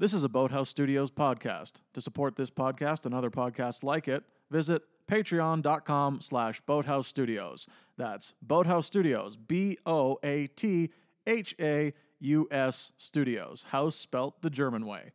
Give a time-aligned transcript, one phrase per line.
[0.00, 1.80] This is a Boathaus Studios podcast.
[1.94, 7.66] To support this podcast and other podcasts like it, visit patreon.com slash boathaus studios.
[7.96, 9.72] That's Boathaus Studios, B-O-A-T-H-A-U-S
[12.96, 13.64] Studios.
[13.70, 15.10] House spelt the German way.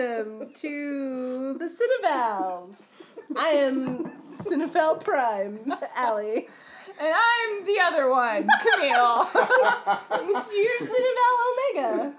[0.00, 2.74] Welcome to the Cinevals.
[3.36, 6.48] I am Cinephile Prime, Allie.
[6.98, 9.28] And I'm the other one, Camille.
[10.54, 12.14] You're Cineval Omega.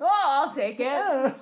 [0.00, 0.86] oh, I'll take it.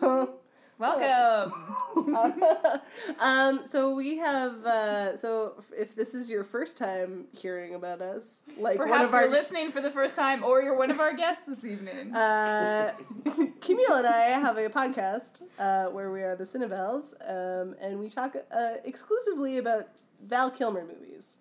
[0.03, 0.35] Oh.
[0.79, 1.77] Welcome.
[3.21, 4.65] um, so we have.
[4.65, 9.15] Uh, so if this is your first time hearing about us, like one Perhaps of
[9.15, 12.15] our you're listening for the first time, or you're one of our guests this evening.
[12.15, 12.93] uh,
[13.61, 18.09] Camille and I have a podcast uh, where we are the Cinevals, um, and we
[18.09, 19.89] talk uh, exclusively about
[20.23, 21.39] Val Kilmer movies.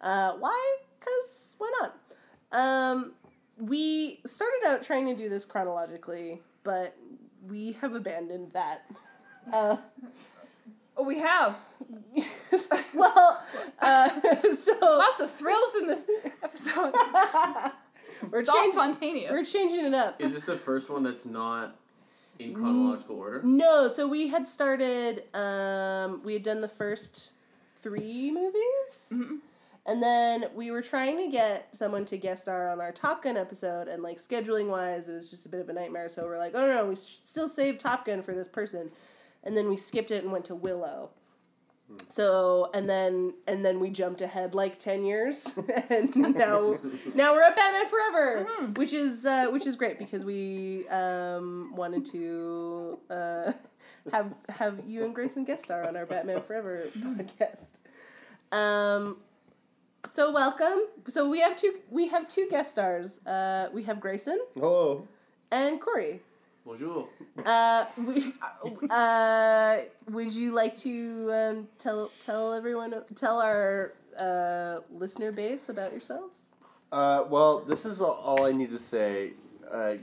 [0.00, 0.76] Uh, why?
[0.98, 1.96] Because why not?
[2.52, 3.12] Um,
[3.58, 6.96] we started out trying to do this chronologically, but
[7.46, 8.86] we have abandoned that.
[9.52, 9.76] Uh,
[10.96, 11.56] oh, we have
[12.94, 13.42] well,
[13.80, 14.10] uh,
[14.54, 16.06] so lots of thrills in this
[16.42, 16.92] episode.
[18.30, 19.32] we're, It's all changing, spontaneous.
[19.32, 20.20] we're changing it up.
[20.20, 21.76] Is this the first one that's not
[22.38, 23.40] in chronological order?
[23.42, 25.24] No, so we had started.
[25.34, 27.30] Um, we had done the first
[27.80, 29.12] three movies,
[29.86, 33.36] and then we were trying to get someone to guest star on our Top Gun
[33.36, 36.08] episode, and like scheduling wise, it was just a bit of a nightmare.
[36.08, 38.90] So we're like, oh no, no we should still save Top Gun for this person,
[39.44, 41.10] and then we skipped it and went to Willow.
[42.08, 45.52] So and then and then we jumped ahead like ten years,
[45.90, 46.78] and now
[47.14, 48.46] now we're at Batman Forever,
[48.76, 53.52] which is uh, which is great because we um, wanted to uh,
[54.12, 57.78] have have you and Grayson guest star on our Batman Forever podcast.
[58.52, 59.16] Um,
[60.12, 60.86] so welcome.
[61.08, 63.24] So we have two we have two guest stars.
[63.26, 65.08] Uh, we have Grayson Hello.
[65.50, 66.20] and Corey.
[66.70, 67.08] Bonjour.
[67.44, 68.32] Uh, we,
[68.90, 75.90] uh, would you like to um, tell tell everyone tell our uh, listener base about
[75.90, 76.50] yourselves?
[76.92, 79.32] Uh, well, this is all, all I need to say.
[79.68, 79.94] Uh,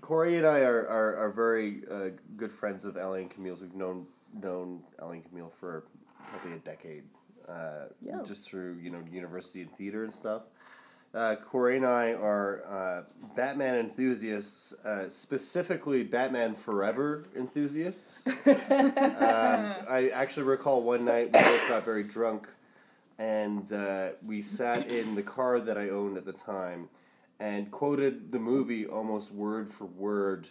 [0.00, 3.60] Corey and I are, are, are very uh, good friends of Ellie and Camille's.
[3.60, 5.84] We've known known Ellie and Camille for
[6.32, 7.04] probably a decade,
[7.48, 8.18] uh, Yeah.
[8.26, 10.50] just through you know university and theater and stuff.
[11.16, 13.02] Uh, Corey and I are uh,
[13.34, 18.26] Batman enthusiasts, uh, specifically Batman Forever enthusiasts.
[18.26, 18.34] um,
[19.88, 22.50] I actually recall one night we both got very drunk,
[23.18, 26.90] and uh, we sat in the car that I owned at the time,
[27.40, 30.48] and quoted the movie almost word for word.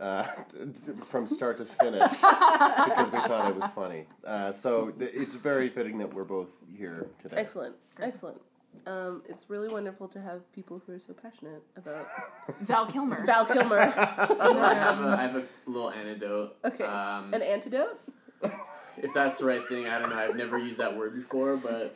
[0.00, 0.24] Uh,
[1.04, 4.06] from start to finish because we thought it was funny.
[4.26, 7.36] Uh, so th- it's very fitting that we're both here today.
[7.36, 8.40] Excellent, excellent.
[8.86, 12.06] Um, it's really wonderful to have people who are so passionate about
[12.62, 13.24] Val Kilmer.
[13.24, 13.78] Val Kilmer.
[13.96, 16.56] I have a, I have a little antidote.
[16.64, 16.84] Okay.
[16.84, 18.00] Um, An antidote.
[18.96, 20.16] if that's the right thing, I don't know.
[20.16, 21.94] I've never used that word before, but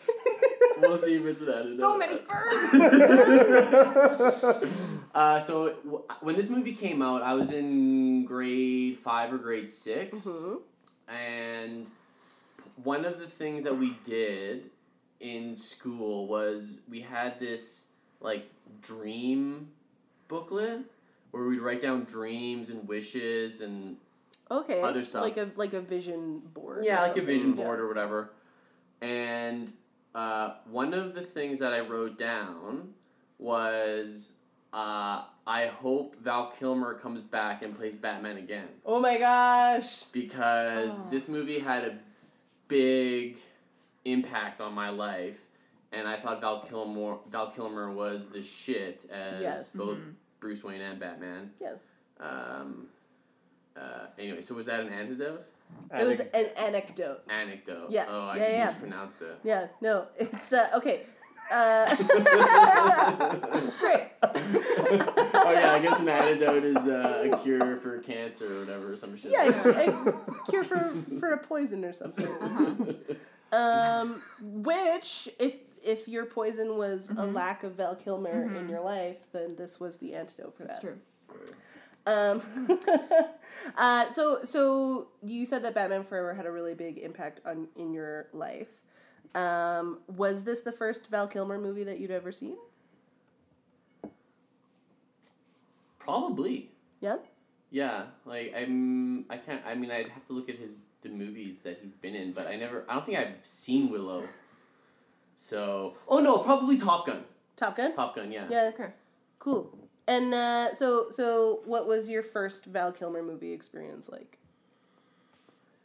[0.80, 1.78] we'll see if it's an antidote.
[1.78, 2.74] so many firsts.
[5.14, 9.68] Uh, so w- when this movie came out, I was in grade five or grade
[9.68, 10.60] 6 Mhm.
[11.08, 11.90] and
[12.84, 14.70] one of the things that we did
[15.20, 17.86] in school was we had this
[18.20, 18.48] like
[18.82, 19.68] dream
[20.28, 20.80] booklet
[21.30, 23.96] where we'd write down dreams and wishes and
[24.50, 24.80] Okay.
[24.80, 25.22] Other stuff.
[25.22, 26.84] Like a like a vision board.
[26.84, 27.64] yeah, like a vision Yeah.
[27.64, 28.30] board or whatever.
[29.00, 29.72] And
[30.14, 32.94] uh, one of the things that I wrote down
[33.38, 34.32] was
[34.72, 40.04] uh, I hope Val Kilmer comes back and plays Batman again Oh my gosh.
[40.04, 41.06] because Oh.
[41.10, 41.98] this movie had a
[42.68, 43.38] big
[44.16, 45.40] impact on my life,
[45.92, 49.76] and I thought Val Kilmer Val Kilmer was the shit as Yes.
[49.76, 50.14] both Mhm.
[50.40, 51.52] Bruce Wayne and Batman.
[51.60, 51.86] Yes.
[52.20, 52.88] Um,
[53.76, 55.44] uh, anyway, so was that an antidote?
[55.92, 57.22] It was an anecdote.
[57.28, 57.90] Anecdote.
[57.90, 58.06] Yeah.
[58.08, 58.64] Oh, I Yeah, just yeah.
[58.66, 59.38] mispronounced it.
[59.42, 59.66] Yeah.
[59.80, 60.06] No.
[60.16, 61.04] It's uh, okay.
[61.50, 61.86] Uh,
[63.64, 64.08] it's great.
[64.22, 68.96] oh yeah, I guess an antidote is uh, a cure for cancer or whatever, or
[68.96, 69.30] some shit.
[69.32, 70.78] Yeah, like a cure for
[71.20, 72.26] for a poison or something.
[72.26, 73.56] Uh-huh.
[73.56, 75.54] Um, which if
[75.84, 77.34] if your poison was a Mhm.
[77.34, 78.70] lack of Val Kilmer in Mhm.
[78.70, 80.96] your life, then this was the antidote for That's that.
[81.28, 81.56] That's true.
[82.08, 82.42] Um,
[83.76, 87.92] uh, so so you said that Batman Forever had a really big impact on in
[87.92, 88.82] your life.
[89.36, 92.56] Um, was this the first Val Kilmer movie that you'd ever seen?
[95.98, 96.70] Probably.
[97.00, 97.16] Yeah.
[97.70, 99.26] Yeah, like I'm.
[99.28, 99.60] I can't.
[99.66, 102.46] I mean, I'd have to look at his the movies that he's been in, but
[102.46, 102.84] I never.
[102.88, 104.24] I don't think I've seen Willow.
[105.36, 107.24] So, oh no, probably Top Gun.
[107.56, 107.94] Top Gun.
[107.94, 108.46] Top Gun, yeah.
[108.48, 108.70] Yeah.
[108.72, 108.90] Okay.
[109.38, 109.76] Cool.
[110.08, 114.38] And uh, so so what was your first Val Kilmer movie experience like?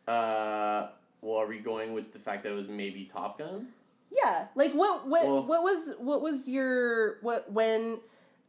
[0.07, 0.87] Uh,
[1.21, 3.67] well, are we going with the fact that it was maybe Top Gun?
[4.11, 7.99] Yeah, like what what Well- what was what was your what when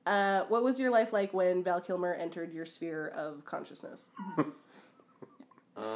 [0.07, 4.11] uh what was your life like when Val Kilmer entered your sphere of consciousness?
[4.37, 4.57] Um,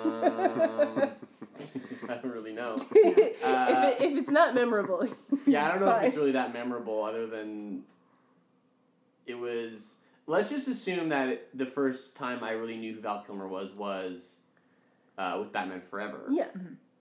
[2.09, 2.77] I don't really know.
[2.93, 3.37] if it,
[4.01, 5.07] if it's not memorable,
[5.47, 7.83] Yeah, I don't know if it's really that memorable, other than
[9.27, 9.97] it was.
[10.29, 14.39] Let's just assume that the first time I really knew who Val Kilmer was was
[15.19, 16.27] uh, with Batman Forever.
[16.31, 16.49] yeah.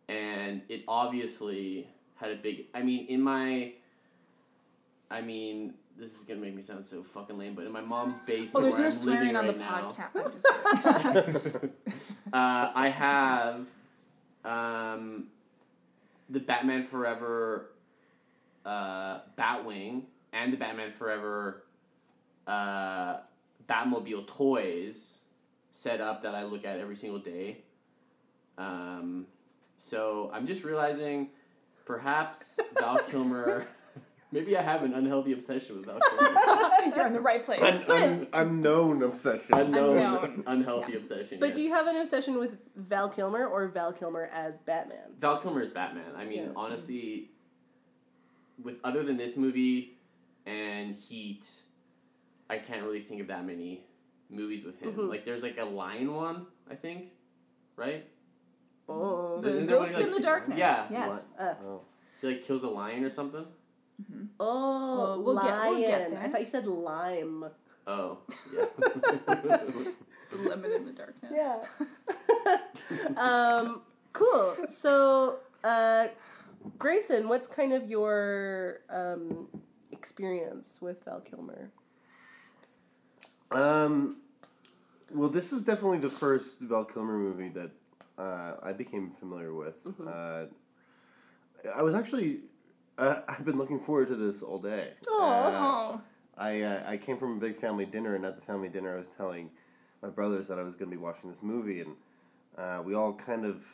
[0.08, 3.74] and it obviously had a big i mean in my
[5.12, 8.18] i mean this is gonna make me sound so fucking lame but in my mom's
[8.26, 9.96] basement Well, there's where no i'm swearing living on right the now
[10.84, 11.44] podcast.
[11.44, 11.66] Just
[12.34, 13.68] uh, i have
[14.46, 15.28] um,
[16.30, 17.72] the batman forever
[18.66, 20.04] uh, batwing
[20.34, 21.64] and the batman forever
[22.48, 23.18] uh,
[23.68, 25.20] batmobile toys
[25.72, 27.58] set up that i look at every single day
[28.58, 29.28] um,
[29.78, 31.30] so I'm just realizing
[31.86, 33.68] perhaps Val Kilmer.
[34.32, 36.96] Maybe I have an unhealthy obsession with Val Kilmer.
[36.96, 37.62] You're in the right place.
[37.62, 39.54] An un- unknown obsession.
[39.54, 40.44] Unknown, Unknown.
[40.48, 41.40] unhealthy obsession.
[41.40, 41.56] But yes.
[41.58, 45.14] do you have an obsession with Val Kilmer or Val Kilmer as Batman?
[45.20, 46.12] Val Kilmer is Batman.
[46.18, 46.50] I mean, Yeah.
[46.56, 47.30] honestly,
[48.62, 49.98] with other than this movie
[50.46, 51.62] and Heat,
[52.50, 53.86] I can't really think of that many
[54.30, 54.94] movies with him.
[54.94, 55.10] Mhm.
[55.10, 57.12] Like, there's like a lion one, I think,
[57.76, 58.06] right?
[58.88, 59.40] Oh.
[59.42, 60.58] The- The Isn't there one Ghost he, in like, the Darkness.
[60.58, 60.86] Yeah.
[60.92, 61.26] Yes.
[61.40, 61.82] Uh, Oh.
[62.22, 63.46] He like kills a lion or something.
[64.40, 65.70] oh, Well, we'll get- lion.
[65.74, 66.14] we'll get.
[66.22, 67.46] I thought you said lime.
[67.88, 68.18] Oh,
[68.54, 68.66] yeah.
[70.16, 71.32] It's the limit in the darkness.
[71.36, 72.58] Yeah.
[73.18, 73.82] um,
[74.14, 74.56] cool.
[74.70, 76.08] So, uh,
[76.80, 79.48] Grayson, what's kind of your um,
[79.92, 81.70] experience with Val Kilmer?
[83.52, 84.18] Um,
[85.14, 87.72] well, this was definitely the first Val Kilmer movie that
[88.18, 89.76] uh, I became familiar with.
[90.06, 90.46] Uh,
[91.76, 92.42] I was actually,
[92.98, 94.94] uh, I've been looking forward to this all day.
[95.08, 96.02] Oh.
[96.38, 98.98] I uh, I came from a big family dinner, and at the family dinner, I
[98.98, 99.52] was telling
[100.02, 101.96] my brothers that I was going to be watching this movie, and
[102.58, 103.66] uh, we all kind of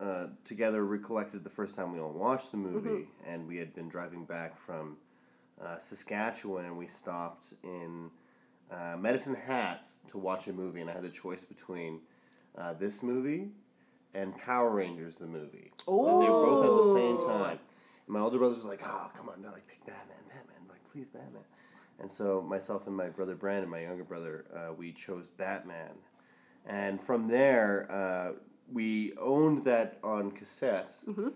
[0.00, 3.88] uh, together recollected the first time we all watched the movie, and we had been
[3.88, 4.96] driving back from
[5.64, 8.10] uh, Saskatchewan, and we stopped in
[8.70, 12.00] uh, Medicine Hat to watch a movie, and I had the choice between
[12.56, 13.48] uh, this movie
[14.14, 15.70] and Power Rangers the movie.
[15.86, 17.26] And they were both at the same Oh.
[17.26, 17.58] time.
[18.06, 20.86] And my older brother was like, "Oh, come on, no, like pick Batman, Batman, like
[20.90, 21.42] please Batman."
[22.00, 25.94] And so myself and my brother Brandon, my younger brother, uh, we chose Batman,
[26.66, 28.32] and from there uh,
[28.72, 31.28] we owned that on cassette Mm-hmm.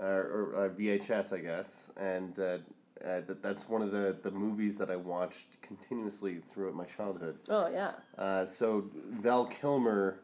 [0.00, 2.38] uh, or uh, VHS, I guess, and.
[2.38, 2.58] Uh,
[3.04, 7.38] uh, that, that's one of the, the movies that I watched continuously throughout my childhood.
[7.50, 7.92] Oh, yeah.
[8.16, 10.20] Uh, so Val Kilmer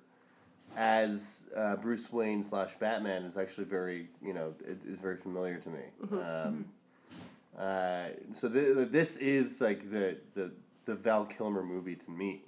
[0.76, 5.56] as uh, Bruce Wayne slash Batman is actually very you know it is very familiar
[5.58, 5.80] to me.
[6.12, 6.64] Um,
[7.58, 10.52] uh, so th- this is like the the
[10.86, 12.42] the Val Kilmer movie to me.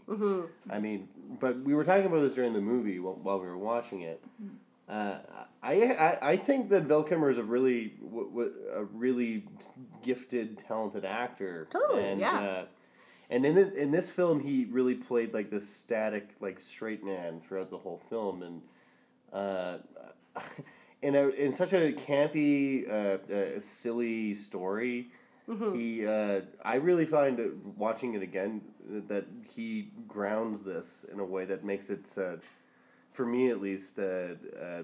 [0.70, 1.08] I mean,
[1.40, 4.22] but we were talking about this during the movie while, while we were watching it.
[4.88, 5.18] Uh,
[5.62, 9.44] I, I I think that Val Kilmer is a really w- w- a really
[10.02, 11.66] gifted, talented actor.
[11.70, 12.64] Totally, and, yeah.
[13.32, 17.40] And in the, in this film, he really played like this static, like straight man
[17.40, 18.62] throughout the whole film, and
[19.32, 19.78] uh,
[21.02, 25.08] in a in such a campy, uh, uh, silly story.
[25.74, 31.44] He, uh, I really find watching it again that he grounds this in a way
[31.44, 32.36] that makes it, uh,
[33.12, 34.82] for me at least, uh, uh,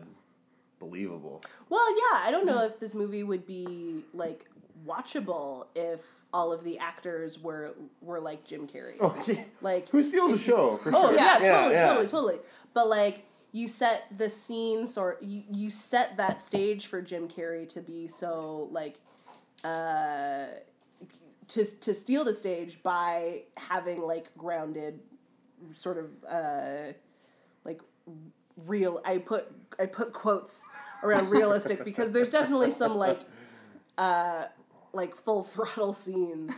[0.78, 1.42] believable.
[1.70, 4.46] Well, yeah, I don't know if this movie would be like
[4.86, 8.96] watchable if all of the actors were were like Jim Carrey.
[9.00, 9.44] Oh, yeah.
[9.60, 11.14] Like Who steals the show for Oh sure?
[11.14, 12.38] yeah, totally, totally, totally.
[12.74, 17.66] But like you set the scene sort you, you set that stage for Jim Carrey
[17.70, 19.00] to be so like
[19.64, 20.46] uh
[21.48, 25.00] to to steal the stage by having like grounded
[25.74, 26.92] sort of uh
[27.64, 27.80] like
[28.66, 30.62] real I put I put quotes
[31.02, 33.20] around realistic because there's definitely some like
[33.96, 34.44] uh
[34.98, 36.54] like full throttle scenes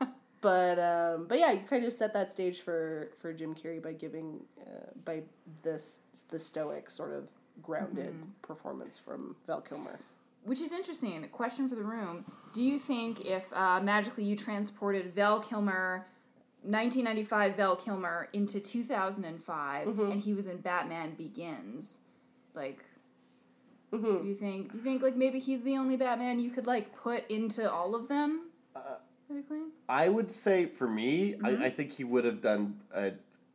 [0.40, 3.92] but um, but yeah, you kind of set that stage for for Jim Carrey by
[3.92, 5.22] giving uh, by
[5.62, 7.28] this the stoic sort of
[7.62, 9.98] grounded performance from Val Kilmer.
[10.44, 11.24] Which is interesting.
[11.24, 12.24] A question for the room.
[12.52, 16.06] Do you think if uh, magically you transported Val Kilmer,
[16.62, 22.00] 1995 Val Kilmer, into 2005 and he was in Batman Begins,
[22.54, 22.84] like,
[23.92, 26.94] do you think, do you think, like, maybe he's the only Batman you could, like,
[26.96, 28.42] put into all of them?
[29.28, 29.58] Basically?
[29.88, 33.12] I would say for me, I, I think he would have done a,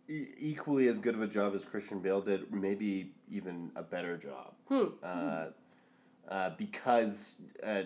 [0.08, 4.16] e- equally as good of a job as Christian Bale did, maybe even a better
[4.18, 4.54] job.
[5.04, 5.46] Uh,
[6.30, 7.84] uh, because, uh,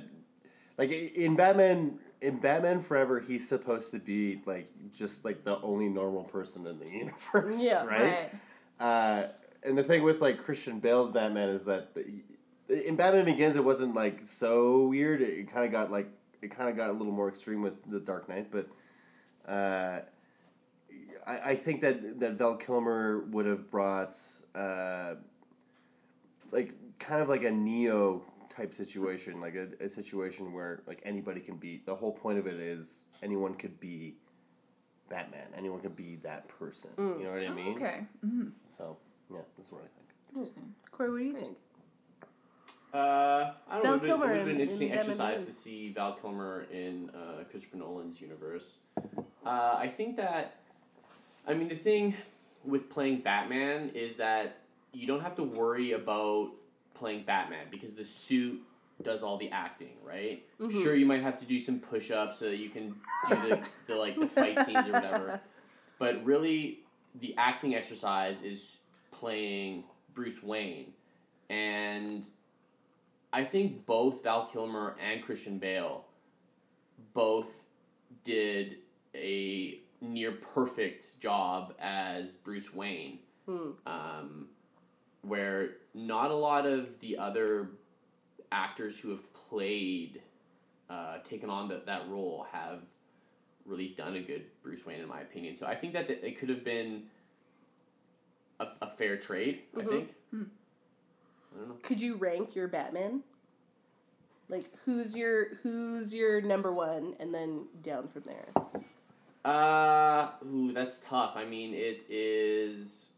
[0.78, 5.88] like in Batman, in Batman Forever, he's supposed to be like just like the only
[5.90, 8.30] normal person in the universe, Yeah, right?
[8.80, 9.24] Uh,
[9.64, 12.06] and the thing with like Christian Bale's Batman is that the,
[12.70, 15.22] in Batman Begins it wasn't like so weird.
[15.22, 16.10] It, kind of got like
[16.42, 18.68] it kind of got a little more extreme with the Dark Knight, but
[19.48, 20.02] uh,
[21.26, 24.16] I, I think that that Val Kilmer would have brought
[24.56, 25.16] uh,
[26.52, 31.40] like kind of like a Neo type situation, like a, a situation where like anybody
[31.40, 31.82] can be.
[31.86, 34.16] The whole point of it is anyone could be
[35.10, 35.48] Batman.
[35.56, 36.90] Anyone could be that person.
[36.98, 37.76] You know what I mean?
[37.76, 38.02] Okay.
[38.76, 38.98] So
[39.32, 40.08] yeah, that's what I think.
[40.34, 40.74] Interesting.
[40.92, 41.58] Corey, what do you think?
[42.94, 43.94] Uh, I don't Val know.
[43.96, 45.52] It would have Kilmer been, it would have been in- an interesting in exercise to
[45.52, 48.78] see Val Kilmer in uh, Christopher Nolan's universe.
[49.46, 50.58] Uh, I think that,
[51.48, 52.16] I mean, the thing
[52.64, 54.58] with playing Batman is that
[54.94, 56.52] you don't have to worry about
[56.94, 58.62] playing Batman because the suit
[59.04, 60.44] does all the acting, right?
[60.60, 60.82] Mm-hmm.
[60.82, 62.96] Sure, you might have to do some push-ups so that you can
[63.30, 65.40] do the, the like the fight scenes or whatever,
[66.00, 66.80] but really,
[67.20, 68.78] the acting exercise is
[69.12, 69.84] playing
[70.16, 70.94] Bruce Wayne,
[71.50, 72.26] and
[73.34, 76.06] I think both Val Kilmer and Christian Bale
[77.14, 77.66] both
[78.24, 78.78] did
[79.14, 83.20] a near perfect job as Bruce Wayne.
[83.86, 84.48] Um,
[85.22, 87.72] where not a lot of the other
[88.52, 90.22] actors who have played,
[90.90, 92.82] uh, taken on the, that role have
[93.66, 95.56] really done a good Bruce Wayne, in my opinion.
[95.56, 97.04] So I think that th- it could have been
[98.60, 100.14] a, a fair trade, I think.
[101.58, 101.76] I don't know.
[101.82, 103.24] Could you rank your Batman?
[104.50, 108.48] Like who's your who's your number one, and then down from there.
[109.44, 111.34] Uh, ooh, that's tough.
[111.36, 113.12] I mean, it is.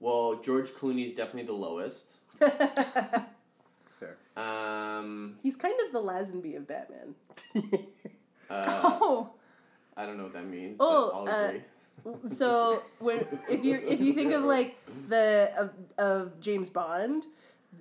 [0.00, 2.16] Well, George Clooney is definitely the lowest.
[2.38, 4.16] Fair.
[4.36, 7.14] Um, He's kind of the Lazenby of Batman.
[8.50, 9.30] uh, Oh,
[9.96, 11.62] I don't know what that means, Oh, but I'll uh, agree.
[12.28, 13.20] So when
[13.50, 14.76] if you if you think of like
[15.08, 17.26] the of, of James Bond,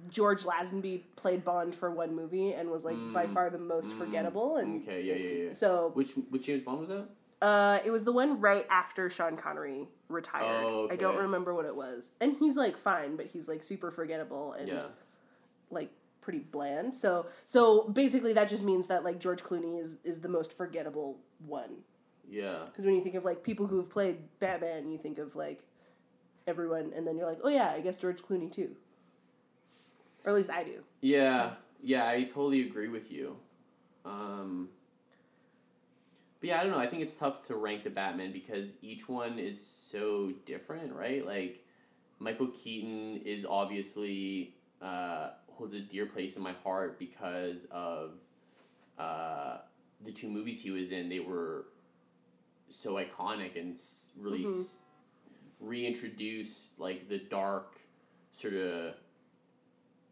[0.09, 4.57] George Lazenby played Bond for one movie and was like by far the most forgettable.
[4.57, 5.51] And Okay, yeah, yeah, yeah.
[5.53, 7.07] so Which which James Bond was that?
[7.41, 10.63] uh, it was the one right after Sean Connery retired.
[10.65, 12.11] Oh, I don't remember what it was.
[12.21, 14.83] And he's like fine, but he's like super forgettable and Yeah.
[15.69, 15.89] like
[16.21, 16.95] pretty bland.
[16.95, 21.17] So so basically that just means that like George Clooney is is the most forgettable
[21.45, 21.83] one.
[22.33, 22.65] Yeah.
[22.65, 25.61] Because when you think of like people who have played Batman, you think of like
[26.47, 28.75] everyone, and then you're like, oh yeah, I guess George Clooney too.
[30.25, 30.83] Or at least I do.
[31.01, 31.51] Yeah,
[31.83, 33.35] yeah, I totally agree with you.
[34.03, 34.69] Um,
[36.39, 36.79] but yeah, I don't know.
[36.79, 41.23] I think it's tough to rank the Batman because each one is so different, right?
[41.25, 41.63] Like
[42.17, 48.13] Michael Keaton is obviously uh, holds a dear place in my heart because of
[48.97, 49.57] uh,
[50.03, 51.09] the two movies he was in.
[51.09, 51.65] They were
[52.75, 53.77] so iconic and
[54.17, 54.77] really s-
[55.59, 57.77] reintroduced like the dark
[58.31, 58.95] sort of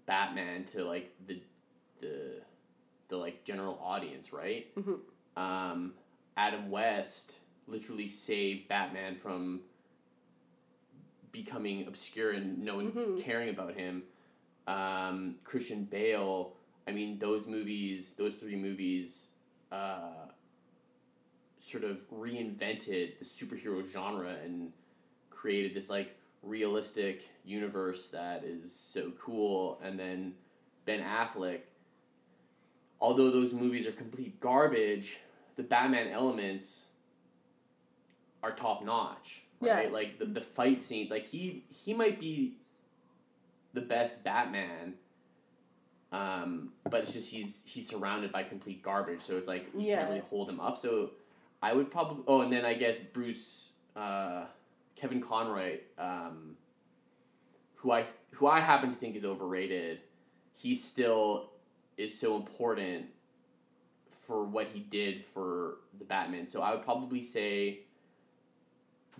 [0.06, 1.41] Batman to like the
[2.00, 2.41] the
[3.10, 4.68] the like general audience, right?
[5.38, 5.94] Um,
[6.38, 7.38] Adam West
[7.68, 9.62] literally saved Batman from
[11.32, 14.03] becoming obscure and no one caring about him.
[14.68, 16.53] Um, Christian Bale,
[16.88, 19.30] I mean, those movies, those three movies,
[19.72, 20.27] uh,
[21.62, 24.72] sort of reinvented the superhero genre and
[25.30, 29.80] created this like realistic universe that is so cool.
[29.84, 30.34] And then
[30.86, 31.60] Ben Affleck,
[33.00, 35.20] although those movies are complete garbage,
[35.56, 36.86] the Batman elements
[38.41, 39.44] are top notch.
[39.60, 39.86] Right?
[39.86, 39.94] Yeah.
[39.94, 42.58] Like the, the fight scenes, like he he might be
[43.74, 44.96] the best Batman.
[46.12, 49.98] Um, but it's just he's he's surrounded by complete garbage, so it's like you Yeah.
[49.98, 50.77] can't really hold him up.
[50.80, 51.12] So
[51.62, 54.46] I would probably oh, and then I guess Bruce, uh,
[54.96, 56.56] Kevin Conroy, um,
[57.75, 60.00] who I who I happen to think is overrated.
[60.53, 61.51] He still
[61.98, 63.08] is so important
[64.10, 66.46] for what he did for the Batman.
[66.46, 67.82] So I would probably say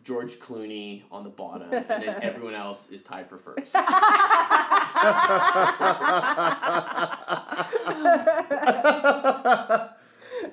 [0.04, 3.76] George Clooney on the bottom, and then everyone else is tied for first.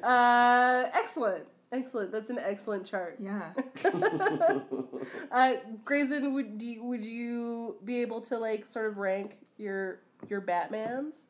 [0.03, 2.13] Uh, excellent, excellent.
[2.13, 3.19] That's an excellent chart.
[3.21, 3.53] Yeah.
[5.31, 10.41] Uh, Grayson, would you, would you be able to like sort of rank your your
[10.41, 11.27] Batmans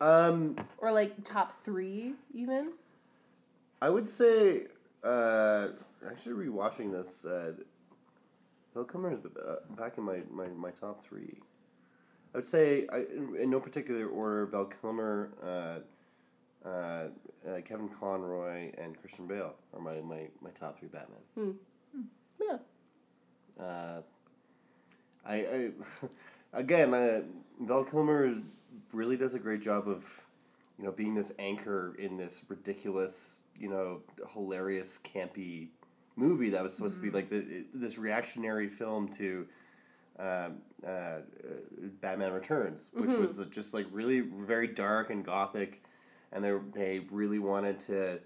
[0.00, 2.72] Um, or like top three even?
[3.82, 4.66] I would say,
[5.02, 5.68] uh,
[6.08, 7.52] actually rewatching this, uh,
[8.72, 11.38] Bill Kilmer is uh, back in my, my, my top three.
[12.34, 15.78] I would say, I, in, in no particular order, Val Kilmer, uh,
[16.64, 21.54] uh, uh, Kevin Conroy, and Christian Bale are my, my, my top three Batman.
[22.40, 22.58] Yeah.
[23.62, 24.00] Uh,
[25.26, 25.70] I, I
[26.52, 27.22] again, uh,
[27.60, 28.40] Val Kilmer is,
[28.92, 30.24] really does a great job of,
[30.78, 34.00] you know, being this anchor in this ridiculous, you know,
[34.32, 35.68] hilarious, campy
[36.16, 39.46] movie that was supposed to be like the, this reactionary film to
[40.18, 41.20] um, uh, uh,
[42.00, 45.82] Batman Returns, which was just like really very dark and gothic,
[46.34, 48.20] and they they really wanted to,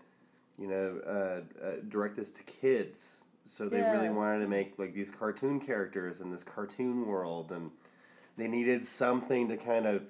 [0.58, 3.24] you know, uh, uh, direct this to kids.
[3.44, 7.70] So they really wanted to make like these cartoon characters in this cartoon world, and
[8.36, 10.02] they needed something to kind of,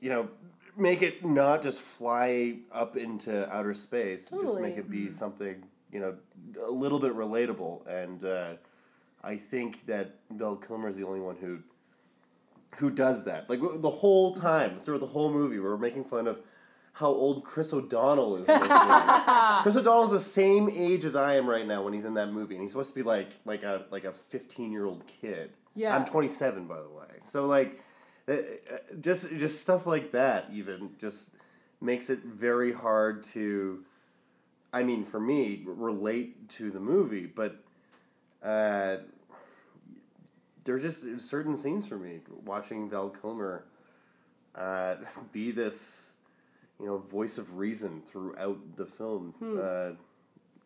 [0.00, 0.28] you know,
[0.76, 6.00] make it not just fly up into outer space, just make it be something you
[6.00, 6.16] know
[6.64, 7.86] a little bit relatable.
[7.86, 8.54] And uh,
[9.22, 11.58] I think that Bill Kilmer is the only one who
[12.76, 13.48] who does that.
[13.50, 16.40] Like the whole time through the whole movie, we're making fun of
[16.98, 18.48] how old Chris O'Donnell is.
[18.48, 19.62] In this movie.
[19.62, 22.54] Chris O'Donnell's the same age as I am right now when he's in that movie,
[22.54, 25.50] and he's supposed to be like like a like a fifteen year old kid.
[25.74, 25.96] Yeah.
[25.96, 27.06] I'm twenty seven, by the way.
[27.20, 27.80] So like,
[28.28, 28.36] uh, uh,
[29.00, 31.34] just just stuff like that even just
[31.80, 33.84] makes it very hard to.
[34.72, 37.56] I mean, for me, relate to the movie, but
[38.42, 38.96] uh,
[40.64, 43.64] there are just certain scenes for me watching Val Kilmer
[44.54, 44.96] uh,
[45.32, 46.12] be this,
[46.80, 49.34] you know, voice of reason throughout the film.
[49.60, 49.92] Uh,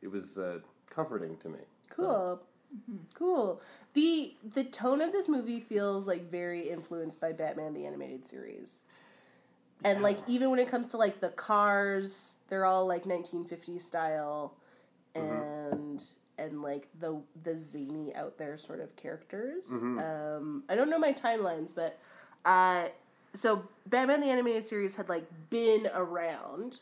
[0.02, 0.58] it was uh,
[0.90, 1.58] comforting to me.
[1.92, 2.40] So, Cool.
[3.14, 3.60] Cool.
[3.92, 8.84] The the tone of this movie feels like very influenced by Batman the animated series.
[9.84, 14.54] And like even when it comes to like the cars, they're all like 1950s style
[15.14, 16.02] and
[16.38, 19.68] and like the the zany out there sort of characters.
[19.98, 21.98] Um I don't know my timelines, but
[22.44, 22.86] uh
[23.34, 26.78] so Batman the animated series had like been around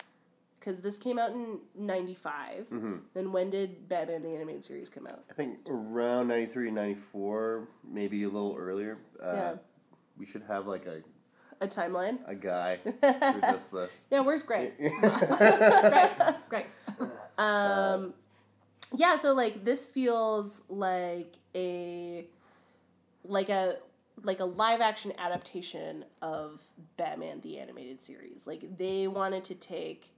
[0.61, 2.69] cuz this came out in 95.
[3.15, 5.25] Then when did Batman the animated series come out?
[5.31, 8.99] I think around 93, 94, maybe a little earlier.
[9.23, 9.55] Uh, Yeah.
[10.19, 11.03] We should have like a,
[11.63, 12.19] A timeline?
[12.27, 13.89] a guy who does the.
[14.11, 14.75] Yeah, where's Greg?
[14.79, 16.11] Great.
[16.51, 16.67] Great.
[17.39, 18.13] Um,
[18.93, 22.27] yeah, so like this feels like a
[23.25, 23.77] like a
[24.23, 26.63] like a live action adaptation of
[26.97, 28.47] Batman the animated series.
[28.47, 30.11] Like they wanted to take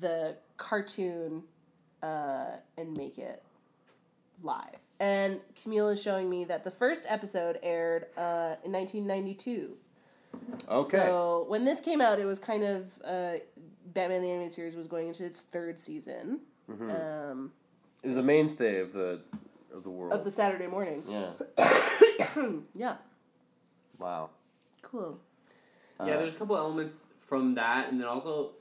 [0.00, 1.42] the cartoon
[2.02, 3.42] uh, and make it
[4.42, 4.78] live.
[5.00, 9.76] And Camille is showing me that the first episode aired uh, in 1992.
[10.68, 10.96] Okay.
[10.98, 13.32] So when this came out, it was kind of uh,
[13.86, 17.52] Batman the Animated Series was going into its third season um,
[18.02, 19.20] it was a mainstay of the
[19.74, 20.12] of the world.
[20.12, 21.02] of the Saturday morning.
[21.08, 21.30] yeah.
[22.74, 22.96] Yeah,
[23.98, 24.30] Wow.
[24.82, 25.18] cool.
[26.00, 28.52] yeah, there's a couple elements from that, and then also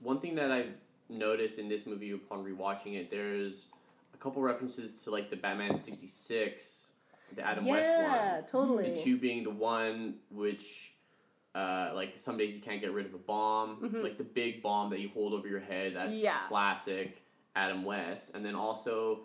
[0.00, 0.72] one thing that I've
[1.08, 3.66] noticed in this movie upon rewatching it, there's
[4.14, 6.92] a couple references to like the Batman '66,
[7.34, 8.00] the Adam West one.
[8.02, 8.90] yeah, totally.
[8.90, 10.92] The two being the one which,
[11.54, 14.90] uh, like some days you can't get rid of a bomb, like the big bomb
[14.90, 15.94] that you hold over your head.
[15.96, 16.24] That's Mm-hmm.
[16.24, 16.36] Yeah.
[16.48, 17.22] classic
[17.56, 19.20] Adam West, and then also.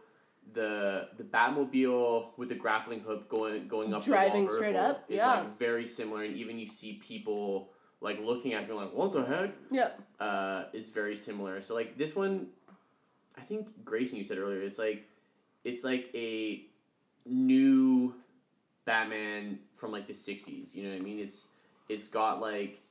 [0.53, 5.39] The the Batmobile with the grappling hook going going up Driving straight up, is yeah.
[5.39, 9.25] like very similar, and even you see people like looking at me like, "What the
[9.25, 11.61] heck?" yeah, Uh, is very similar.
[11.61, 12.47] So like this one,
[13.37, 15.09] I think Grayson, you said earlier, it's like
[15.63, 16.63] it's like a
[17.25, 18.13] new
[18.85, 20.75] Batman from like the '60s.
[20.75, 21.19] You know what I mean?
[21.19, 21.49] It's
[21.89, 22.81] it's got like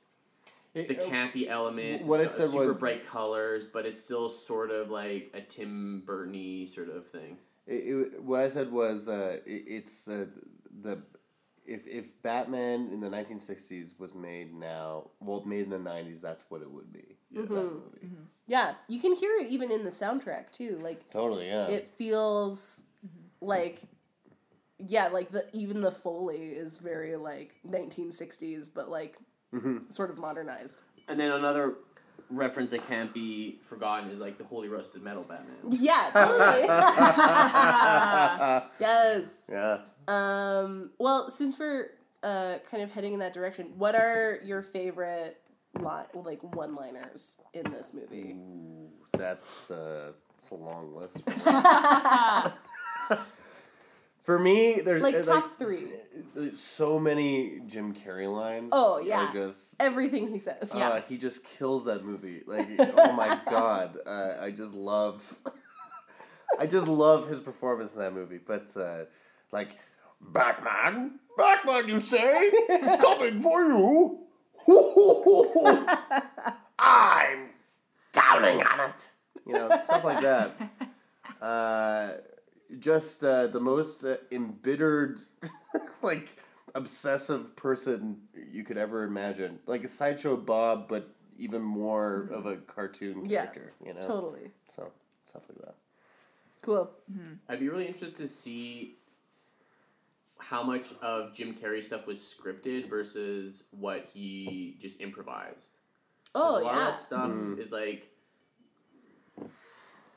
[0.74, 2.06] the campy elements.
[2.06, 5.30] what it's I got said super was- bright colors, but it's still sort of like
[5.34, 7.38] a Tim Burton sort of thing.
[7.66, 10.26] It, it, what I said was uh, it, it's uh,
[10.82, 11.02] the
[11.64, 16.20] if if Batman in the nineteen sixties was made now, well, made in the nineties,
[16.20, 17.16] that's what it would be.
[17.32, 18.10] It's that movie.
[18.46, 18.74] yeah.
[18.86, 20.78] You can hear it even in the soundtrack too.
[20.82, 21.68] Like Totally, yeah.
[21.68, 22.82] it feels
[23.40, 23.80] like
[24.78, 29.16] yeah, like the even the foley is very like 1960s, but like
[29.88, 30.80] sort of modernized.
[31.08, 31.74] And then another
[32.30, 35.56] reference that can't be forgotten is like the Holy Rusted Metal Batman.
[35.70, 36.62] Yeah, totally.
[38.80, 39.44] yes.
[39.50, 39.78] Yeah.
[40.08, 41.90] Um, well, since we're
[42.22, 45.40] uh, kind of heading in that direction, what are your favorite
[45.78, 48.32] li- like one-liners in this movie?
[48.32, 51.22] Ooh, that's uh, it's a long list.
[54.22, 55.84] For me, there's Like uh, top three.
[56.34, 58.70] There's so many Jim Carrey lines.
[58.72, 59.30] Oh, are yeah.
[59.32, 60.74] just Everything he says.
[60.74, 62.42] uh, he just kills that movie.
[62.46, 65.38] Like oh my god, uh, I just love.
[66.58, 68.38] I just love his performance in that movie.
[68.44, 69.04] But uh,
[69.52, 69.76] like
[70.20, 72.50] Batman, Batman, you say,
[73.00, 74.20] coming for you.
[76.78, 77.48] I'm
[78.12, 79.10] counting on it.
[79.46, 80.52] You know, stuff like that.
[82.78, 85.20] Just uh, the most uh, embittered,
[86.02, 86.28] like
[86.74, 88.18] obsessive person
[88.50, 89.58] you could ever imagine.
[89.66, 91.08] Like a sideshow Bob, but
[91.38, 93.72] even more of a cartoon Yeah, character.
[93.84, 94.50] You know, Totally.
[94.68, 94.90] so
[95.24, 95.74] stuff like that.
[96.62, 96.90] Cool.
[97.48, 98.96] I'd be really interested to see
[100.38, 105.70] how much of Jim Carrey stuff was scripted versus what he just improvised.
[106.34, 106.88] Oh a lot yeah.
[106.88, 108.08] of that stuff is like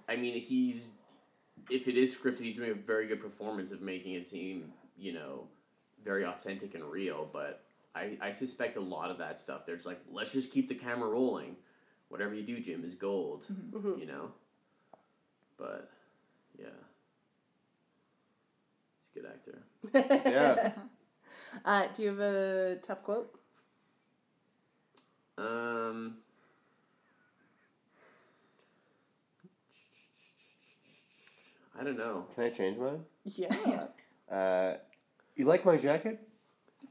[0.09, 0.93] I mean he's
[1.69, 5.13] if it is scripted he's doing a very good performance of making it seem, you
[5.13, 5.47] know,
[6.03, 7.63] very authentic and real, but
[7.95, 11.09] I, I suspect a lot of that stuff there's like let's just keep the camera
[11.09, 11.55] rolling.
[12.09, 13.45] Whatever you do, Jim, is gold.
[13.51, 13.99] Mm-hmm.
[13.99, 14.31] You know?
[15.57, 15.89] But
[16.57, 16.65] yeah.
[18.97, 20.29] He's a good actor.
[20.29, 20.71] Yeah.
[21.63, 23.39] Uh, do you have a top quote?
[25.37, 26.17] Um
[31.79, 32.25] I don't know.
[32.33, 33.03] Can I change mine?
[33.23, 33.85] Yeah.
[34.29, 34.73] Uh,
[35.35, 36.19] you like my jacket?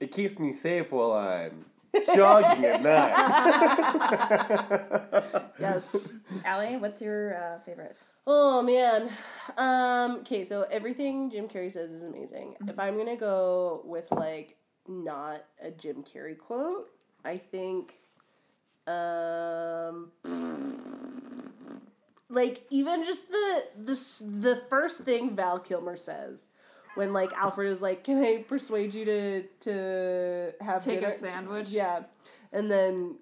[0.00, 1.66] It keeps me safe while I'm
[2.14, 3.12] jogging at night.
[5.60, 6.08] yes.
[6.44, 8.02] Allie, what's your uh, favorite?
[8.26, 9.10] Oh man.
[9.56, 12.56] Um, okay, so everything Jim Carrey says is amazing.
[12.68, 14.56] If I'm gonna go with like
[14.88, 16.88] not a Jim Carrey quote,
[17.24, 17.94] I think
[18.86, 20.12] um
[22.28, 26.48] like even just the the the first thing Val Kilmer says
[26.96, 31.68] when like Alfred is like, "Can I persuade you to to have Take a sandwich?
[31.68, 32.04] Yeah,
[32.52, 33.16] and then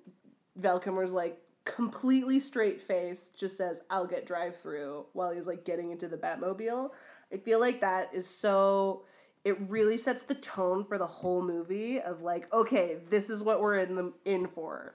[0.56, 5.64] Val Kilmer's like completely straight face, just says, "I'll get drive through" while he's like
[5.64, 6.90] getting into the Batmobile.
[7.32, 9.04] I feel like that is so.
[9.44, 13.60] It really sets the tone for the whole movie of like, okay, this is what
[13.60, 14.94] we're in the in for.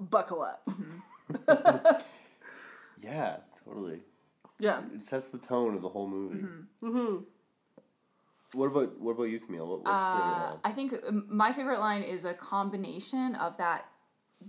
[0.00, 0.66] Buckle up.
[0.66, 2.00] Mm-hmm.
[3.02, 4.00] yeah, totally.
[4.58, 4.80] Yeah.
[4.94, 6.44] It sets the tone of the whole movie.
[6.82, 7.16] Mm-hmm.
[8.54, 9.66] What about what about you, Camille?
[9.66, 10.58] What, what's your favorite Uh, line?
[10.64, 13.86] I think um, my favorite line is a combination of that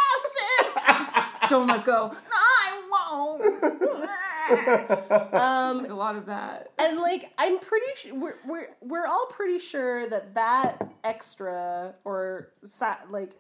[0.05, 1.49] acid.
[1.49, 2.12] Don't let go.
[2.31, 4.09] I won't.
[5.34, 6.71] Um, a lot of that.
[6.77, 12.49] and like I'm pretty sure we're we're we're all pretty sure that that extra or
[12.63, 13.32] sa- like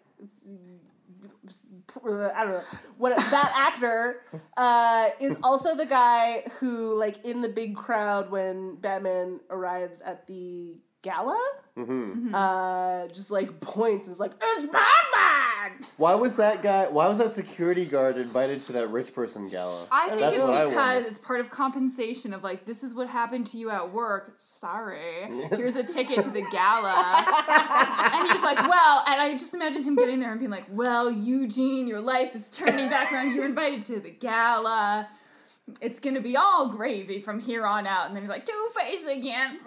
[2.05, 2.63] I don't know
[2.97, 4.21] what that actor
[4.57, 10.25] uh, is also the guy who like in the big crowd when Batman arrives at
[10.27, 11.37] the gala
[11.75, 15.87] hmm uh, just like points and is like it's Batman.
[15.97, 16.87] Why was that guy?
[16.87, 19.87] Why was that security guard invited to that rich person gala?
[19.91, 23.07] I think That's it's what because it's part of compensation of like this is what
[23.07, 24.33] happened to you at work.
[24.35, 27.25] Sorry, here's a ticket to the gala.
[28.13, 31.09] and he's like, well, and I just imagine him getting there and being like, well,
[31.09, 33.33] Eugene, your life is turning back around.
[33.33, 35.07] You're invited to the gala.
[35.81, 38.07] It's gonna be all gravy from here on out.
[38.07, 39.59] And then he's like, Two Face again.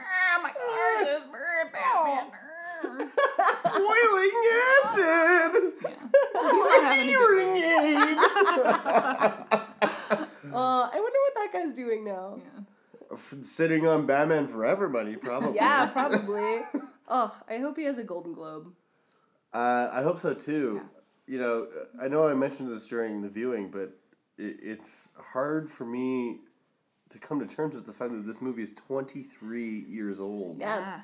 [0.43, 0.51] My
[1.05, 2.31] car is brr, Batman.
[2.31, 2.43] brr."
[2.83, 4.37] Boiling
[4.85, 5.73] acid.
[5.83, 5.91] Yeah.
[6.51, 7.95] He's not having a good Hearing day.
[8.09, 9.63] aid.
[10.55, 12.39] Uh, I wonder what that guy's doing now.
[12.39, 13.17] Yeah.
[13.43, 15.55] Sitting on Batman Forever money, probably.
[15.55, 16.61] Yeah, probably.
[17.09, 18.73] oh, I hope he has a Golden Globe.
[19.53, 20.81] Uh, I hope so too.
[21.27, 21.67] You know,
[22.03, 23.99] I know I mentioned this during the viewing, but
[24.38, 26.40] it, it's hard for me
[27.09, 30.61] to come to terms with the fact that this movie is 23 years old.
[30.61, 31.01] Yeah.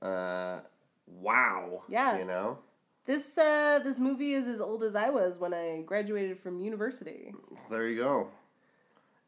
[0.00, 0.60] Uh,
[1.06, 1.82] wow.
[1.88, 2.18] Yeah.
[2.18, 2.58] You know?
[3.06, 7.32] This uh this movie is as old as I was when I graduated from university.
[7.70, 8.28] There you go.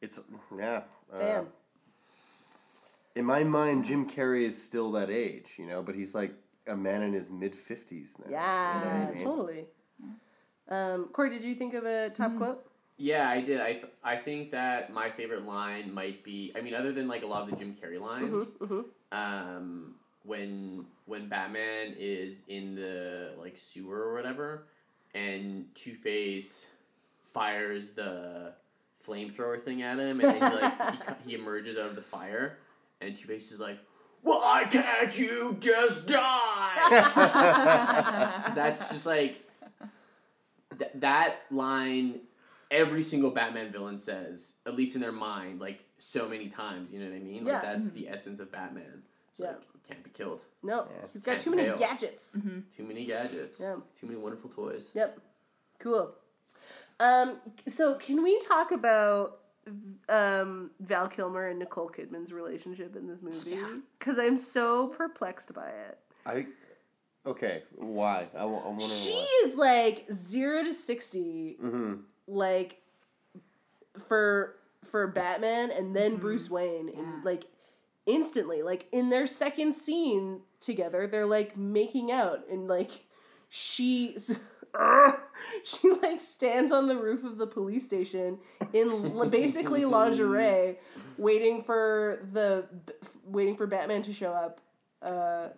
[0.00, 0.20] It's,
[0.56, 0.82] yeah.
[1.12, 1.46] Uh, Bam.
[3.14, 6.35] in my mind, Jim Carrey is still that age, you know, but he's like
[6.66, 8.24] a man in his mid 50s now.
[8.26, 9.18] you know yeah, I mean?
[9.18, 9.66] totally.
[10.68, 12.64] Um, Corey, did you think of a top quote?
[12.98, 13.61] Yeah, I did.
[13.61, 16.52] I, th- I think that my favorite line might be.
[16.57, 18.85] I mean, other than like a lot of the Jim Carrey lines, mhm.
[19.11, 24.66] um, when when Batman is in the like sewer or whatever,
[25.14, 26.68] and Two Face
[27.22, 28.52] fires the
[29.07, 30.98] flamethrower thing at him, and then he like he,
[31.31, 32.59] he emerges out of the fire,
[33.00, 33.78] and Two Face is like,
[34.22, 36.78] "Why can't you just die?"
[38.55, 39.48] that's just like
[40.78, 42.20] th- that line
[42.72, 46.98] every single batman villain says at least in their mind like so many times you
[46.98, 47.52] know what i mean Yeah.
[47.54, 49.48] like that's the essence of batman it's Yeah.
[49.48, 51.06] like can't be killed No, Yeah.
[51.12, 51.76] he's got Can't too many fail.
[51.76, 52.40] gadgets.
[52.76, 53.76] too many gadgets Yeah.
[54.00, 55.20] too many wonderful toys Yep.
[55.80, 56.14] Cool.
[57.00, 59.38] Um, so can we talk about
[60.08, 63.50] um, Val Kilmer and Nicole Kidman's relationship in this movie?
[63.52, 63.76] Yeah.
[63.98, 65.98] Because I'm so perplexed by it.
[66.26, 66.46] I.
[67.26, 68.28] Okay, why?
[68.37, 69.26] I, wa- I want to She why.
[69.44, 71.94] is like zero to 60 Mm-hmm.
[72.26, 72.80] Like
[74.08, 76.98] for for Batman and then Bruce Wayne Yeah.
[77.00, 77.44] and like
[78.06, 82.90] instantly like in their second scene together they're like making out and like
[83.48, 84.16] she
[85.64, 88.38] she like stands on the roof of the police station
[88.72, 90.78] in basically lingerie
[91.18, 92.66] waiting for the
[93.24, 94.61] waiting for Batman to show up
[95.02, 95.48] uh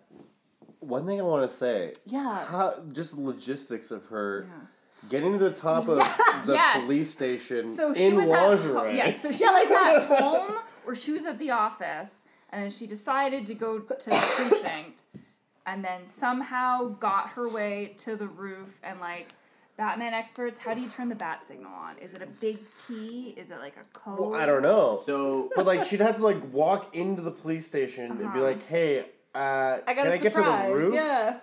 [0.81, 4.67] One thing I want to say, yeah how just logistics of her Yeah.
[5.09, 5.97] Getting to the top of
[6.45, 6.83] the Yes.
[6.83, 8.73] police station So she in was at lingerie.
[8.73, 12.71] ho- yeah, so she was at home or she was at the office and then
[12.71, 15.03] she decided to go to the precinct
[15.65, 19.29] and then somehow got her way to the roof and like
[19.77, 21.97] Batman experts, how do you turn the bat signal on?
[21.97, 23.33] Is it a big key?
[23.35, 24.17] Is it like a code?
[24.19, 24.95] Well, I don't know.
[24.95, 28.41] so But like she'd have to like walk into the police station and be Uh-huh.
[28.41, 28.99] like, "Hey,
[29.35, 31.39] uh, I got can a I get to the roof?" yeah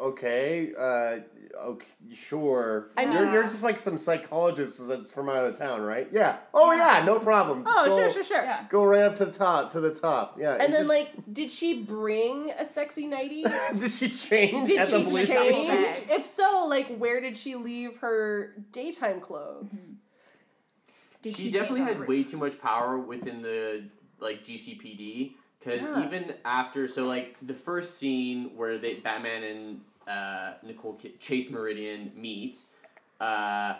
[0.00, 1.20] Okay, uh,
[1.56, 2.90] okay, sure.
[2.96, 6.08] I you're, you're uh, just like some psychologist that's from out of town, right?
[6.12, 6.38] Yeah.
[6.54, 7.64] Oh yeah, no problem.
[7.64, 8.64] Just oh go, sure sure sure Yeah.
[8.68, 10.36] Go right up to the top, to the top.
[10.38, 10.52] Yeah.
[10.52, 13.44] And then, just- like, did she bring a sexy nightie?
[13.78, 15.68] did she change Did at she police change?
[15.68, 16.04] station?
[16.10, 19.92] If so, like, where did she leave her daytime clothes?
[19.92, 19.96] Mm-hmm.
[21.22, 23.84] Did she, change definitely had way too much power within the
[24.18, 26.04] like GCPD because Yeah.
[26.06, 31.50] even after so like the first scene where they Batman and uh, Nicole Ki- Chase
[31.50, 32.58] Meridian meet,
[33.20, 33.74] uh,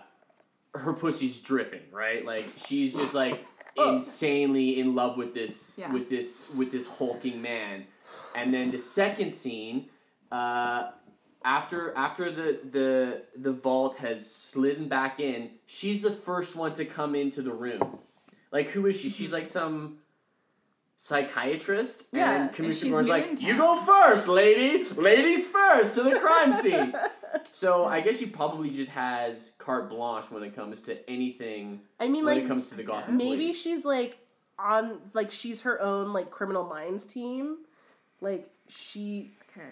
[0.75, 3.45] her pussy's dripping right like she's just like
[3.79, 3.95] Oh.
[3.95, 5.91] insanely in love with this Yeah.
[5.91, 7.87] with this with this hulking man,
[8.35, 9.89] and then the second scene.
[10.31, 10.91] Uh,
[11.45, 16.85] after after the the the vault has slidden back in, she's the first one to
[16.85, 17.99] come into the room.
[18.51, 19.09] Like who is she?
[19.09, 19.99] She's like some
[21.07, 24.85] psychiatrist, Yeah, and and then Commissioner Gordon's like, "You go first, lady.
[24.95, 26.95] Ladies first to the crime scene."
[27.53, 31.81] so I guess she probably just has carte blanche when it comes to anything.
[31.99, 33.61] I mean, when like, it comes to the Gotham maybe police.
[33.61, 34.19] she's, like,
[34.59, 37.59] on, like, she's her own, like, criminal minds team.
[38.21, 39.67] Like, she, Okay.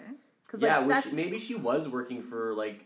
[0.45, 2.85] because, yeah, like, was she- maybe she was working for like,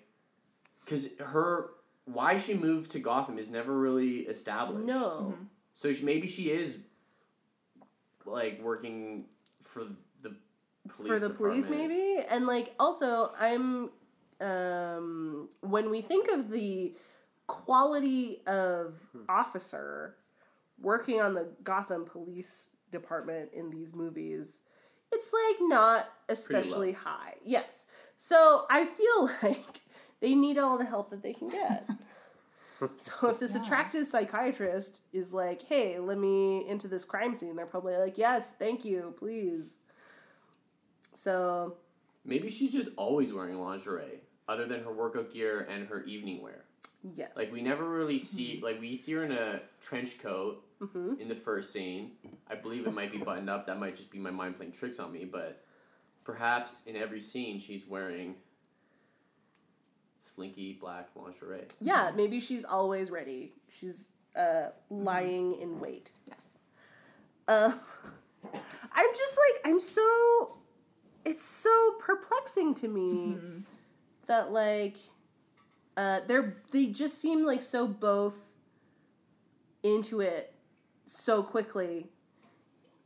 [0.81, 1.71] because her
[2.05, 4.85] why she moved to Gotham is never really established.
[4.85, 5.09] no.
[5.09, 5.43] Mm-hmm.
[5.73, 6.77] So she, maybe she is
[8.25, 9.25] like working
[9.61, 9.85] for
[10.21, 10.35] the
[10.87, 12.19] police for the police maybe?
[12.29, 13.89] And like also i'm
[14.41, 16.95] um when we think of the
[17.47, 20.15] quality of officer
[20.79, 24.61] working on the gotham police department in these movies
[25.11, 27.35] it's like not especially high.
[27.43, 27.85] Yes.
[28.17, 29.81] So i feel like
[30.19, 31.87] they need all the help that they can get
[32.97, 33.61] so if this Yeah.
[33.61, 38.51] attractive psychiatrist is like hey let me into this crime scene they're probably like yes
[38.57, 39.79] thank you please
[41.13, 41.75] so
[42.27, 46.65] Maybe she's just always wearing lingerie, other than her workout gear and her evening wear.
[47.13, 51.13] yes Like we never really see like we see her in a trench coat hmm
[51.19, 52.11] in the first scene.
[52.49, 53.67] I believe it might be buttoned up.
[53.67, 55.63] That might just be my mind playing tricks on me, but
[56.23, 58.35] perhaps in every scene she's wearing
[60.25, 61.65] slinky black lingerie.
[61.79, 63.53] Yeah, maybe she's always ready.
[63.69, 66.11] She's uh, lying in wait.
[66.25, 66.57] Yes.
[67.47, 67.73] Uh,
[68.43, 70.57] I'm just like I'm so.
[71.23, 73.37] It's so perplexing to me
[74.27, 74.97] that like,
[75.97, 78.37] uh, they're they just seem like so both
[79.81, 80.53] into it
[81.05, 82.07] so quickly,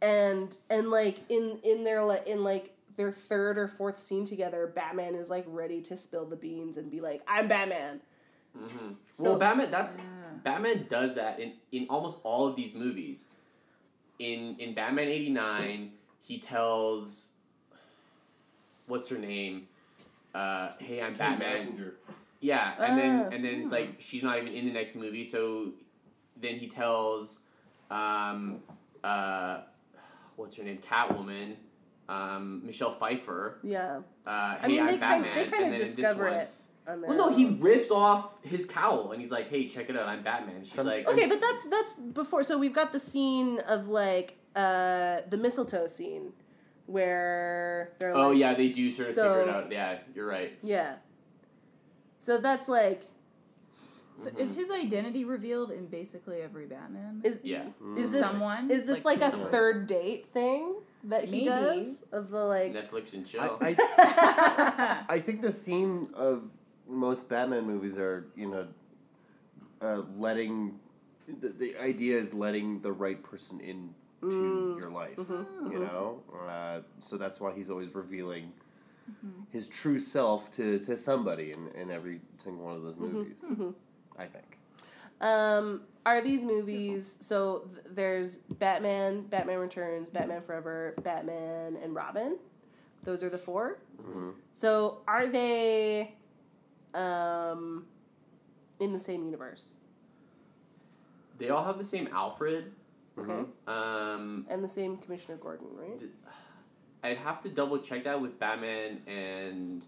[0.02, 4.68] and and like in in their like in like their third or fourth scene together,
[4.68, 8.02] Batman is like ready to spill the beans and be like, "I'm Batman."
[8.56, 8.90] Mm-hmm.
[9.10, 9.72] So- well, Batman.
[9.72, 10.04] That's Yeah.
[10.44, 13.26] Batman does that in in almost all of these movies.
[14.20, 15.94] In in Batman eighty nine,
[16.28, 17.32] he tells,
[18.88, 19.70] what's her name?
[20.36, 21.58] Uh, hey, I'm Kim Batman.
[21.68, 21.92] Basinger.
[22.42, 23.30] Yeah, and then Ah.
[23.34, 25.72] and then it's like she's not even in the next movie, so
[26.36, 27.40] then he tells,
[27.90, 28.62] um,
[29.06, 29.62] uh,
[30.36, 31.56] what's her name, Catwoman,
[32.10, 34.02] um, Michelle Pfeiffer, Yeah.
[34.26, 35.36] uh, hey, I mean, I'm they kind, Batman.
[35.36, 36.48] they kind then of in discover one- it.
[36.88, 40.08] On Well, no, he rips off his cowl and he's like, "Hey, check it out,
[40.08, 42.42] I'm Batman." She's like, Okay, but that's that's before.
[42.42, 46.34] So we've got the scene of like uh the mistletoe scene,
[46.88, 50.28] where they're "Oh like, yeah, they do sort of So- figure it out." Yeah, you're
[50.28, 50.58] right.
[50.64, 50.96] yeah.
[52.18, 53.04] So that's like
[54.16, 57.22] So is his identity revealed in basically every Batman?
[57.24, 57.66] is Yeah.
[57.96, 58.70] is this Someone?
[58.72, 61.46] is this Like like, a third date thing that he Maybe.
[61.46, 63.58] does of the like Netflix and chill.
[63.62, 66.44] I, I, I think the theme of
[66.88, 68.68] most Batman movies are, you know,
[69.82, 70.80] uh, letting
[71.28, 74.80] the, the idea is letting the right person in into mm.
[74.80, 75.16] your life.
[75.16, 75.72] Mm-hmm.
[75.72, 75.84] You mm-hmm.
[75.84, 78.52] know, uh, so that's why he's always revealing
[79.10, 79.44] mm-hmm.
[79.52, 83.46] his true self to, to somebody in, in every single one of those movies.
[84.18, 84.59] I think.
[85.22, 92.38] Um, are these movies so th- there's Batman, Batman Returns, Batman Forever, Batman and Robin.
[93.04, 93.80] Those are the 4
[94.54, 96.16] So are they
[96.94, 97.86] um
[98.80, 99.76] in the same universe?
[101.38, 102.72] they all have the same Alfred.
[103.18, 103.46] Okay.
[103.68, 106.02] Um, And the same Commissioner Gordon, right?
[107.04, 109.86] I'd have to double check that with Batman and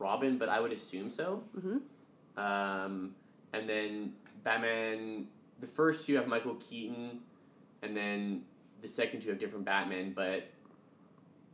[0.00, 1.42] Robin, but I would assume so.
[1.56, 2.40] Mm-hmm.
[2.40, 3.14] Um,
[3.52, 4.12] and then
[4.48, 5.26] Batman,
[5.60, 7.20] the first two have Michael Keaton,
[7.82, 8.42] and then
[8.80, 10.48] the second two have different Batman, but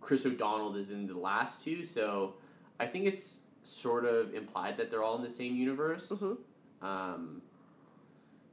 [0.01, 2.35] Chris O'Donnell is in the last two, so
[2.79, 6.09] I think it's sort of implied that they're all in the same universe.
[6.11, 6.37] Mhm.
[6.83, 7.43] Um,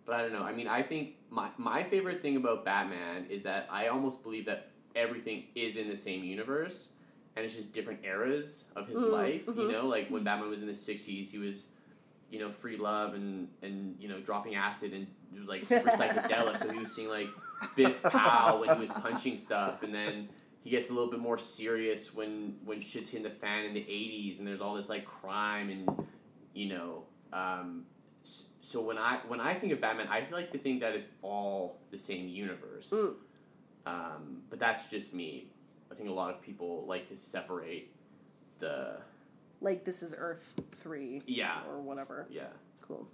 [0.06, 0.42] but I don't know.
[0.44, 4.46] I mean, I think my, my favorite thing about Batman is that I almost believe
[4.46, 6.90] that everything is in the same universe,
[7.36, 9.46] and it's just different eras of his Mm, life.
[9.48, 9.72] You mhm.
[9.72, 11.68] know, like when Batman was in the '60s, he was,
[12.32, 15.90] you know, free love and and you know dropping acid and it was like super
[15.90, 16.62] psychedelic.
[16.62, 17.28] So he was seeing like
[17.76, 20.30] Biff Pow when he was punching stuff, and then
[20.64, 23.82] he gets a little bit more serious when when shit's hitting the fan in the
[23.82, 26.08] '80s, and there's all this like crime and
[26.54, 27.04] you know.
[27.34, 27.84] Um,
[28.24, 31.80] so when I when I think of Batman, I like to think that it's all
[31.92, 32.94] the same universe.
[32.96, 33.14] Mm.
[33.86, 35.48] Um, but that's just me.
[35.92, 37.94] I think a lot of people like to separate
[38.60, 38.98] the
[39.62, 42.28] Like this is Earth three yeah or whatever.
[42.30, 42.48] yeah.
[42.82, 43.08] Cool.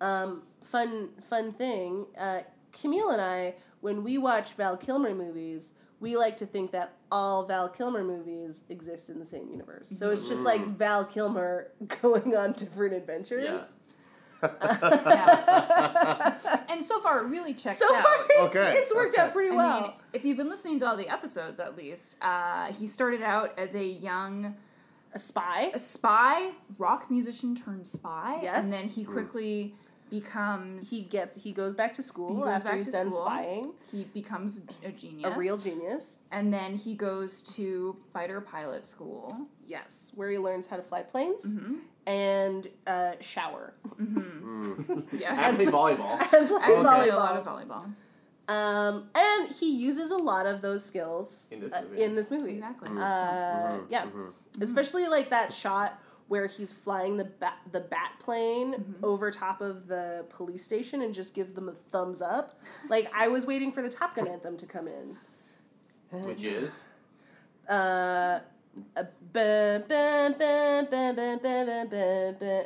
[0.00, 2.06] Um, fun fun thing.
[2.18, 2.40] Uh,
[2.72, 7.46] Camille and I, when we watch Val Kilmer movies, we like to think that all
[7.46, 9.88] Val Kilmer movies exist in the same universe.
[9.88, 11.70] So it's just like Val Kilmer
[12.02, 13.76] going on different adventures.
[14.42, 14.52] and
[16.82, 18.02] so far, it really checks So out.
[18.02, 19.32] far, it's, Okay, it's worked out okay.
[19.32, 19.80] pretty I well.
[19.82, 23.58] mean, if you've been listening to all the episodes, at least, uh, he started out
[23.58, 24.54] as a young
[25.14, 25.70] a spy.
[25.74, 28.64] a spy, rock musician turned spy, Yes.
[28.64, 29.74] and then he quickly
[30.10, 33.10] becomes He gets he goes back to school He goes after back he's to done
[33.10, 33.24] school.
[33.26, 33.72] spying.
[33.90, 36.18] he becomes a genius, A real genius.
[36.30, 39.48] and then he goes to fighter pilot school.
[39.66, 41.74] Yes, where he learns how to fly planes Mm-hmm.
[42.06, 43.74] and uh, shower
[45.12, 46.20] Yes, And play volleyball.
[46.32, 47.12] and play I played volleyball.
[47.12, 47.94] a lot of volleyball.
[48.46, 52.02] Um, and he uses a lot of those skills In this uh, movie.
[52.02, 52.52] in this movie.
[52.52, 52.88] Exactly.
[52.90, 54.06] Uh, yeah,
[54.60, 59.86] especially like that shot where he's flying the bat the bat plane over top of
[59.86, 62.60] the police station and just gives them a thumbs up.
[62.88, 65.16] Like I was waiting for the Top Gun anthem to come in.
[66.10, 66.70] Which is
[67.68, 68.40] Uh,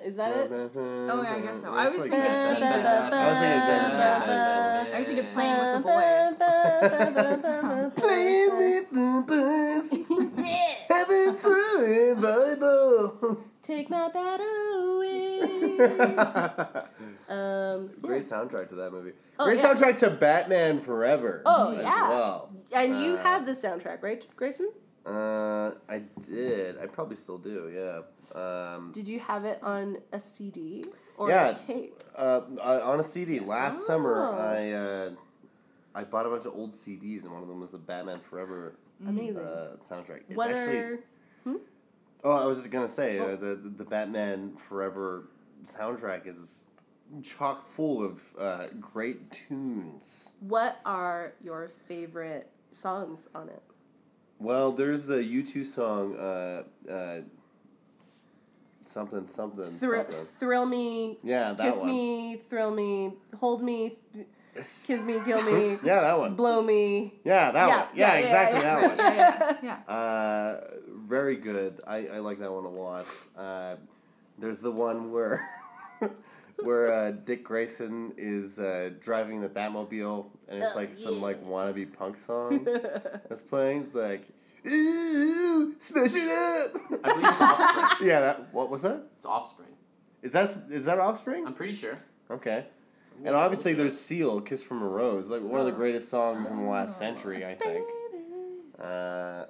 [0.05, 0.51] is that it?
[0.51, 1.73] Oh yeah, I guess so.
[1.73, 2.21] I was thinking.
[5.19, 6.39] of playing with the boys.
[7.97, 9.93] Playing with the boys.
[10.47, 10.75] Yeah.
[10.89, 13.39] Having fun volleyball.
[13.63, 15.39] Take my bat away.
[17.29, 18.29] Um, Great yeah.
[18.31, 19.13] soundtrack to that movie.
[19.39, 19.75] Oh, Great yeah.
[19.75, 21.43] soundtrack to Batman Forever.
[21.45, 22.09] Oh yeah.
[22.09, 22.49] Well.
[22.73, 24.71] And you uh, have the soundtrack, right, Grayson?
[25.09, 26.79] Uh, I did.
[26.79, 27.71] I probably still do.
[27.75, 28.03] Yeah.
[28.39, 30.85] Um, Did you have it on a CD
[31.17, 31.49] or Yeah.
[31.49, 31.95] a tape?
[32.15, 34.37] uh, uh, on a CD last summer, Oh.
[34.37, 35.11] I uh,
[35.95, 38.75] I bought a bunch of old CDs, and one of them was the Batman Forever
[39.07, 39.39] Amazing.
[39.39, 40.23] uh, soundtrack.
[40.29, 40.79] It's what actually.
[40.79, 40.99] are
[42.25, 45.29] Oh, I was just gonna say uh, the, the the Batman Forever
[45.63, 46.67] soundtrack is
[47.23, 50.35] chock full of uh, great tunes.
[50.41, 53.63] what are your favorite songs on it?
[54.39, 57.21] Well, there's the U two song, uh, uh,
[58.85, 60.15] something something Thr- something.
[60.39, 61.91] thrill me, Yeah, that kiss one.
[61.91, 64.27] me, thrill me, hold me, th-
[64.85, 66.35] kiss me, kill me, Yeah, that one.
[66.37, 67.15] blow me.
[67.25, 67.89] Yeah, that Yeah, one.
[67.95, 68.81] Yeah, yeah, yeah, exactly yeah.
[68.81, 68.99] that one.
[68.99, 69.93] yeah, yeah, yeah.
[69.95, 70.61] Uh,
[71.07, 71.81] very good.
[71.87, 73.07] I, I like that one a lot.
[73.37, 73.77] Uh,
[74.39, 75.45] there's the one where
[76.63, 81.23] where uh, Dick Grayson is uh, driving the Batmobile, and it's Oh, like some yeah.
[81.23, 82.65] like wannabe punk song
[83.29, 83.81] that's playing.
[83.81, 84.29] It's like,
[84.67, 87.01] ooh, smash it up.
[87.05, 88.09] I believe it's Offspring.
[88.09, 89.03] yeah, that, what was that?
[89.17, 89.69] It's Offspring.
[90.23, 91.47] Is that is that Offspring?
[91.47, 91.99] I'm pretty sure.
[92.31, 92.67] Okay.
[93.25, 96.57] And obviously there's Seal, Kiss from a Rose, like one of the greatest songs in
[96.57, 97.85] the last century, I think.
[98.81, 99.47] Uh,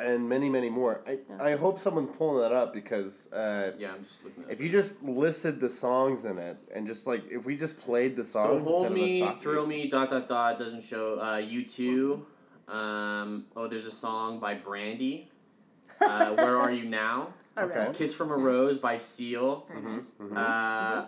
[0.00, 1.00] and many, many more.
[1.06, 4.64] I, I hope someone's pulling that up because uh, Yeah, I'm just looking if it.
[4.64, 8.24] you just listed the songs in it and just like if we just played the
[8.24, 11.20] So songs hold instead me, of us thrill me, dot dot dot doesn't show.
[11.20, 12.26] Uh, U two.
[12.68, 15.30] Um, oh, there's a song by Brandy.
[16.00, 17.34] Uh, Where are you now?
[17.58, 17.88] Okay.
[17.92, 19.66] Kiss from a Rose by Seal.
[19.68, 20.12] Very nice.
[20.32, 21.06] Uh,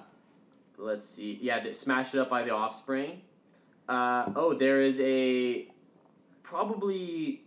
[0.79, 1.39] let's see.
[1.41, 3.21] Yeah, the, Smash It Up by The Offspring.
[3.89, 5.69] Uh, oh, there is a
[6.43, 7.45] probably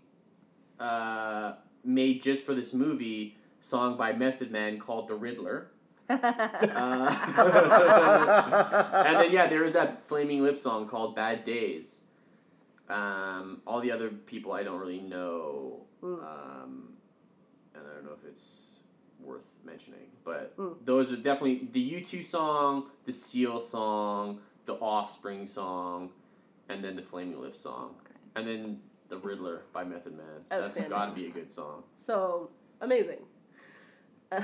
[0.80, 1.54] uh,
[1.84, 5.70] made just for this movie song by Method Man called The Riddler.
[6.10, 7.16] Uh,
[9.06, 12.02] and then yeah, there is that Flaming Lip song called Bad Days.
[12.90, 16.90] Um, all the other people I don't really know, um,
[17.74, 18.82] and I don't know if it's
[19.20, 20.08] worth mentioning.
[20.24, 20.54] But
[20.84, 26.10] those are definitely the U two song, the Seal song, the Offspring song,
[26.70, 27.96] and then the Flaming Lips song,
[28.36, 28.80] and then
[29.14, 30.26] the Riddler by Method Man.
[30.50, 31.84] That's got to be a good song.
[31.96, 32.50] So
[32.82, 33.20] amazing.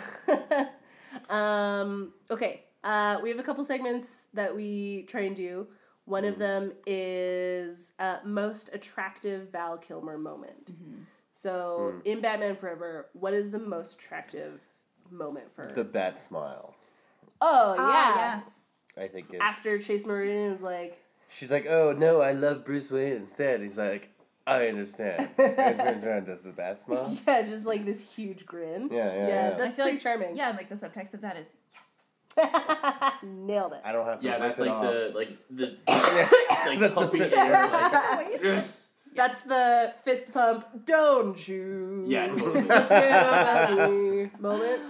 [1.30, 5.68] um, okay, uh, we have a couple segments that we try and do.
[6.06, 10.72] One of them is uh, most attractive Val Kilmer moment.
[11.32, 14.62] So in Batman Forever, what is the most attractive
[15.10, 15.74] moment for her?
[15.74, 16.76] The bat smile,
[17.42, 17.82] oh yeah.
[17.82, 18.64] Ah, yes.
[18.98, 19.40] I think is.
[19.40, 21.00] After Chase Meridian is like,
[21.30, 23.62] She's like, oh no, I love Bruce Wayne instead.
[23.62, 24.12] He's like,
[24.50, 25.30] I understand.
[25.38, 27.16] and turns around does the bat smile.
[27.28, 28.90] yeah, just like this huge grin.
[28.92, 29.28] Yeah, yeah, yeah.
[29.28, 29.50] yeah.
[29.52, 30.36] That's I feel pretty like, charming.
[30.36, 33.14] Yeah, and like the subtext of that is yes.
[33.24, 33.82] Nailed it.
[33.84, 34.26] I don't have to.
[34.28, 34.84] Yeah, rip that's it like off.
[34.84, 35.66] the like the
[36.68, 37.52] like That's the pumping fist- air.
[37.52, 38.92] Like, Always.
[39.16, 40.66] That's the fist pump.
[40.86, 42.06] Don't you?
[42.08, 42.62] Yeah, totally.
[42.62, 44.82] forget about me moment.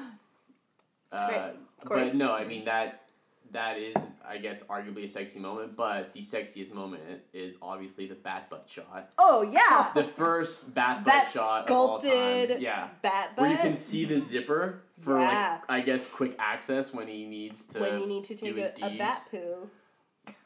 [1.11, 1.51] Uh,
[1.85, 2.07] Great.
[2.07, 3.03] But no, I mean that
[3.51, 5.75] that is, I guess, arguably a sexy moment.
[5.75, 9.11] But the sexiest moment is obviously the bat butt shot.
[9.17, 12.09] Oh yeah, The first bat butt that shot of all time.
[12.11, 13.41] sculpted Yeah, bat butt.
[13.43, 15.59] where you can see the zipper for Yeah.
[15.67, 18.55] like I guess quick access when he needs to when you need to do take
[18.57, 19.69] his a, a bat poo.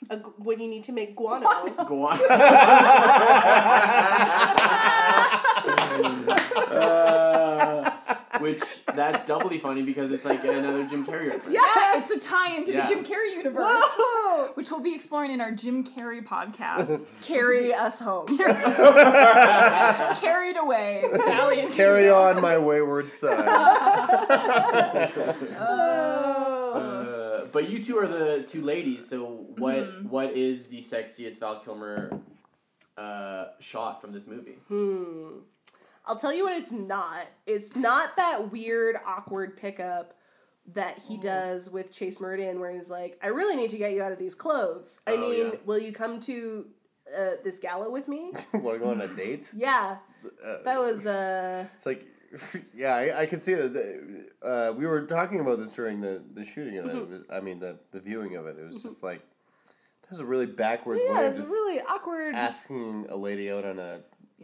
[0.09, 1.69] A, when you need to make guano.
[1.85, 2.19] Go on.
[5.85, 7.12] Uh,
[8.43, 11.53] which that's doubly funny because it's like another Jim Carrey reference.
[11.53, 11.97] yeah.
[11.97, 12.87] It's a tie into Yeah.
[12.87, 14.51] the Jim Carrey universe, Whoa!
[14.53, 17.11] which we'll be exploring in our Jim Carrey podcast.
[17.25, 18.27] Carry us home.
[20.21, 21.71] Carried away, valiant.
[21.73, 23.39] Carry on, my wayward son.
[26.73, 29.07] Uh, but you two are the two ladies.
[29.07, 29.25] So
[29.57, 30.09] what Mm-hmm.
[30.09, 32.19] what is the sexiest Val Kilmer
[32.97, 34.57] uh, shot from this movie?
[34.67, 35.39] Hmm.
[36.05, 37.25] I'll tell you what it's not.
[37.45, 40.13] It's not that weird, awkward pickup
[40.73, 44.01] that he does with Chase Meridian where he's like, I really need to get you
[44.03, 44.99] out of these clothes.
[45.07, 45.59] I Oh, mean, yeah.
[45.65, 46.65] will you come to
[47.17, 48.31] uh, this gala with me?
[48.53, 49.51] Want to go on a date?
[49.55, 49.97] Yeah.
[50.25, 52.05] Uh, That was, uh, It's like,
[52.75, 54.25] yeah, I, I could see that.
[54.41, 56.95] Uh, we were talking about this during the, the shooting of it.
[56.95, 58.57] it was, I mean, the, the viewing of it.
[58.57, 59.21] It was just like,
[60.09, 62.35] that's a really backwards yeah, way of just really awkward.
[62.35, 63.99] asking a lady out on a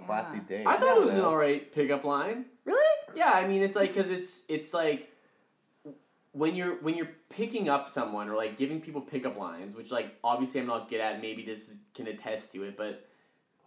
[0.06, 0.43] classy Yeah.
[0.58, 0.68] date.
[0.68, 2.45] I thought it was an alright pickup line.
[2.66, 2.95] Really?
[3.16, 5.12] Yeah, I mean it's like because it's it's like
[6.32, 10.16] when you're when you're picking up someone or like giving people pickup lines, which like
[10.24, 11.22] obviously I'm not good at.
[11.22, 13.08] Maybe this is, can attest to it, but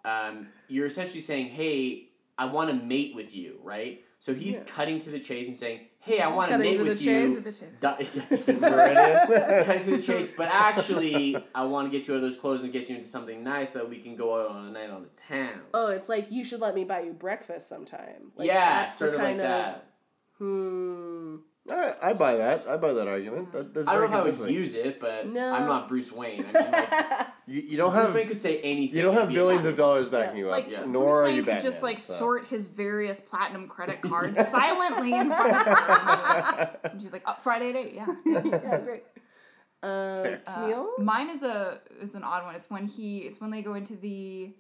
[0.04, 2.08] um, you're essentially saying, "Hey,
[2.38, 4.02] I want to mate with you," right?
[4.20, 4.64] So he's Yeah.
[4.64, 7.00] cutting to the chase and saying, "Hey, I want to Cutting mate to the with
[7.02, 7.30] chase.
[7.30, 7.78] you." To the chase.
[7.78, 9.80] Di- Meridian.
[9.82, 12.72] to the chase, but actually, I want to get you out of those clothes and
[12.72, 15.02] get you into something nice so that we can go out on a night on
[15.02, 15.60] the town.
[15.72, 18.32] Oh, it's like, you should let me buy you breakfast sometime.
[18.36, 19.86] Like, yeah, that's sort of like kind that.
[20.38, 21.36] Hmm.
[21.70, 22.66] I, I buy that.
[22.68, 23.52] I buy that argument.
[23.52, 24.54] That, that's I don't know very if I would convincing.
[24.54, 25.52] use it, but No.
[25.54, 26.44] I'm not Bruce Wayne.
[26.54, 28.96] I mean, like, You, you don't Bruce have Wayne could say anything.
[28.96, 29.76] you don't and have be billions of happy.
[29.76, 30.84] dollars backing you up, Like Yeah.
[30.86, 31.62] nor Bruce are Wayne you could Batman.
[31.70, 32.14] just like so.
[32.14, 36.78] sort his various platinum credit cards silently in front of her.
[36.90, 38.06] And she's like, oh, Friday at eight, yeah.
[38.26, 39.04] yeah, great.
[39.82, 40.90] Uh, Uh, Camille?
[40.98, 42.54] mine is a is an odd one.
[42.54, 44.52] It's when he it's when they go into the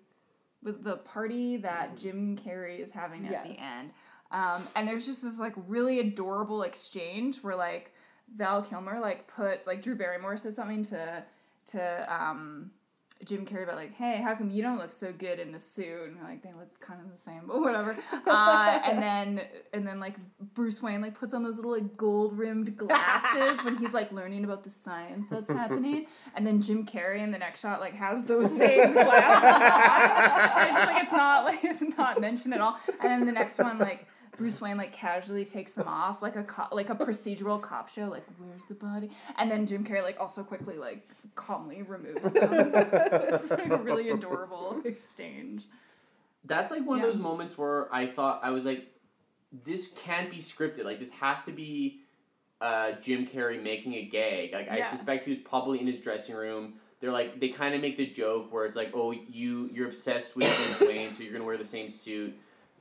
[0.64, 3.60] was the party that Jim Carrey is having at the Yes.
[3.60, 3.90] end.
[4.32, 7.92] Um, and there's just this like really adorable exchange where like
[8.34, 11.22] Val Kilmer like puts like Drew Barrymore says something to
[11.66, 12.70] to um
[13.24, 16.08] Jim Carrey about like, hey, how come you don't look so good in a suit?
[16.08, 17.96] And like they look kind of the same, but whatever.
[18.24, 20.14] Uh, and then and then like
[20.54, 24.44] Bruce Wayne like puts on those little like gold rimmed glasses when he's like learning
[24.44, 26.06] about the science that's happening.
[26.34, 30.60] And then Jim Carrey in the next shot like has those same glasses on.
[30.60, 32.78] And it's just like it's not like it's not mentioned at all.
[33.00, 34.06] And then the next one like.
[34.36, 38.06] Bruce Wayne like casually takes them off like a co- like a procedural cop show
[38.06, 42.50] like where's the body and then Jim Carrey like also quickly like calmly removes them.
[42.74, 45.64] it's like a really adorable exchange.
[46.44, 47.06] That's like one Yeah.
[47.06, 48.86] of those moments where I thought I was like,
[49.64, 50.84] this can't be scripted.
[50.84, 52.00] Like this has to be
[52.60, 54.52] uh, Jim Carrey making a gag.
[54.54, 54.90] Like I Yeah.
[54.90, 56.74] suspect he was probably in his dressing room.
[57.00, 60.36] They're like they kind of make the joke where it's like, oh, you you're obsessed
[60.36, 62.34] with Bruce Wayne, so you're gonna wear the same suit.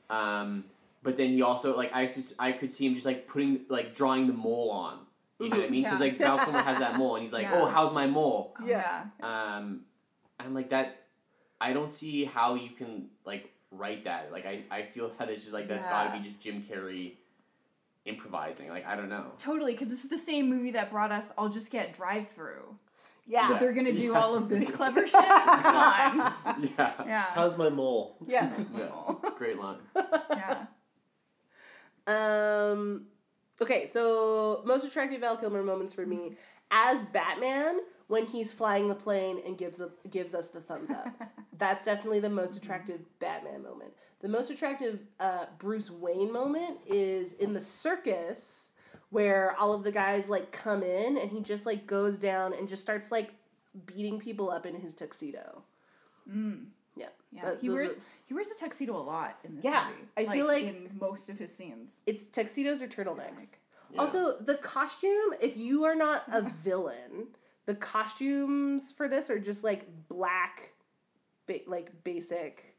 [0.10, 0.66] Um,
[1.04, 3.96] but then he also like I sus- I could see him just like putting like
[3.96, 5.00] drawing the mole on.
[5.40, 5.84] You know what I mean?
[5.84, 6.06] Because Yeah.
[6.06, 7.56] like Val Kilmer has that mole, and he's like, Yeah.
[7.62, 8.54] oh, how's my mole?
[8.60, 9.06] Oh, Yeah.
[9.24, 9.82] Um,
[10.40, 10.98] I'm like that.
[11.60, 14.32] I don't see how you can like write that.
[14.32, 17.14] Like I, I feel that it's just like that's got to be just Jim Carrey
[18.06, 18.70] improvising.
[18.70, 19.32] Like I don't know.
[19.38, 22.78] Totally, because this is the same movie that brought us I'll Just Get Drive Through.
[23.28, 23.52] Yeah.
[23.52, 23.58] Yeah.
[23.60, 25.14] They're gonna do all of this clever shit?
[25.14, 26.34] Come on.
[26.78, 26.94] Yeah.
[27.06, 27.26] Yeah.
[27.34, 28.18] How's my mole?
[28.28, 28.54] Yeah.
[28.78, 28.90] yeah.
[29.36, 29.78] Great line.
[30.32, 30.66] yeah.
[32.12, 33.06] Um,
[33.62, 36.38] okay, so most attractive Val Kilmer moments for me
[36.72, 41.08] as Batman when he's flying the plane and gives the gives us the thumbs up.
[41.58, 43.94] That's definitely the most attractive Batman moment.
[44.20, 48.72] The most attractive uh, Bruce Wayne moment is in the circus
[49.10, 52.68] where all of the guys like come in and he just like goes down and
[52.68, 53.34] just starts like
[53.86, 55.64] beating people up in his tuxedo.
[56.30, 56.68] Mm.
[57.32, 57.50] Yeah, Yeah.
[57.52, 60.08] that- he wears were- he wears a tuxedo a lot in this Yeah, movie.
[60.18, 62.02] I feel like- in most of his scenes.
[62.06, 63.56] it's tuxedos or turtlenecks.
[63.92, 64.02] Yeah.
[64.02, 67.28] Also, the costume, if you are not a villain,
[67.66, 70.74] the costumes for this are just like black,
[71.46, 72.76] ba- like basic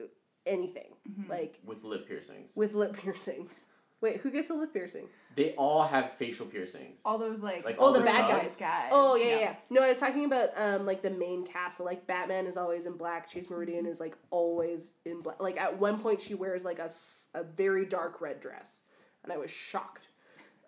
[0.00, 0.04] uh,
[0.46, 0.94] anything.
[1.08, 1.30] Mm-hmm.
[1.30, 2.56] Like with lip piercings.
[2.56, 3.68] with lip piercings.
[4.00, 5.08] Wait, who gets a lip piercing?
[5.34, 7.00] They all have facial piercings.
[7.04, 8.56] All those like, Like Oh, all the the bad guys.
[8.56, 8.90] guys.
[8.92, 9.54] Oh, yeah, yeah, yeah.
[9.70, 11.78] No, I was talking about um like the main cast.
[11.78, 13.28] So, like Batman is always in black.
[13.28, 15.42] Chase Meridian is like always in black.
[15.42, 16.90] Like at one point she wears like a
[17.34, 18.84] a very dark red dress,
[19.24, 20.08] and I was shocked.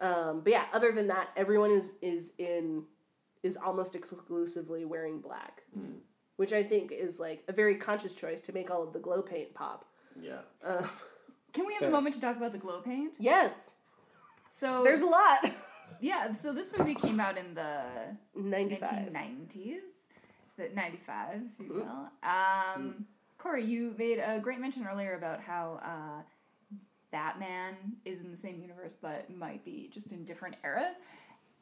[0.00, 2.84] Um, but yeah, other than that, everyone is is in
[3.42, 5.98] is almost exclusively wearing black, Mm.
[6.36, 9.22] which I think is like a very conscious choice to make all of the glow
[9.22, 9.84] paint pop.
[10.20, 10.40] Yeah.
[10.64, 10.86] Uh,
[11.52, 11.88] Can we have Fair.
[11.88, 13.14] a moment to talk about the glow paint?
[13.18, 13.72] yes,
[14.48, 15.50] So there's a lot.
[16.00, 17.82] yeah, so this movie came out in the
[18.34, 18.90] Ninety five.
[19.12, 20.06] 1990s,
[20.56, 21.74] the 95, if you Mhm.
[21.74, 22.10] will.
[22.28, 23.06] Um,
[23.38, 26.22] Corey, you made a great mention earlier about how uh,
[27.10, 27.74] Batman
[28.04, 31.00] is in the same universe but might be just in different eras.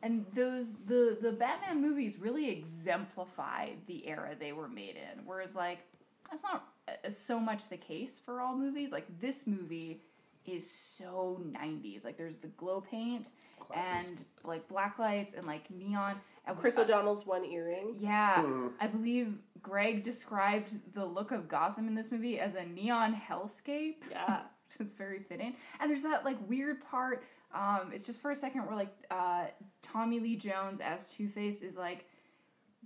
[0.02, 5.24] And those the the Batman movies really exemplify the era they were made in.
[5.24, 5.78] Whereas like
[6.30, 8.92] that's not uh, so much the case for all movies.
[8.92, 10.02] Like this movie
[10.44, 12.04] is so 90s.
[12.04, 13.30] Like there's the glow paint
[13.74, 16.16] and like black lights and like neon.
[16.46, 17.96] And Chris uh, O'Donnell's one earring.
[17.98, 18.44] yeah,
[18.80, 24.04] I believe Greg described the look of Gotham in this movie as a neon hellscape.
[24.10, 24.40] Yeah.
[24.78, 25.54] which is very fitting.
[25.80, 27.24] And there's that like weird part.
[27.54, 29.46] Um, it's just for a second where like uh,
[29.82, 32.06] Tommy Lee Jones as Two Face is like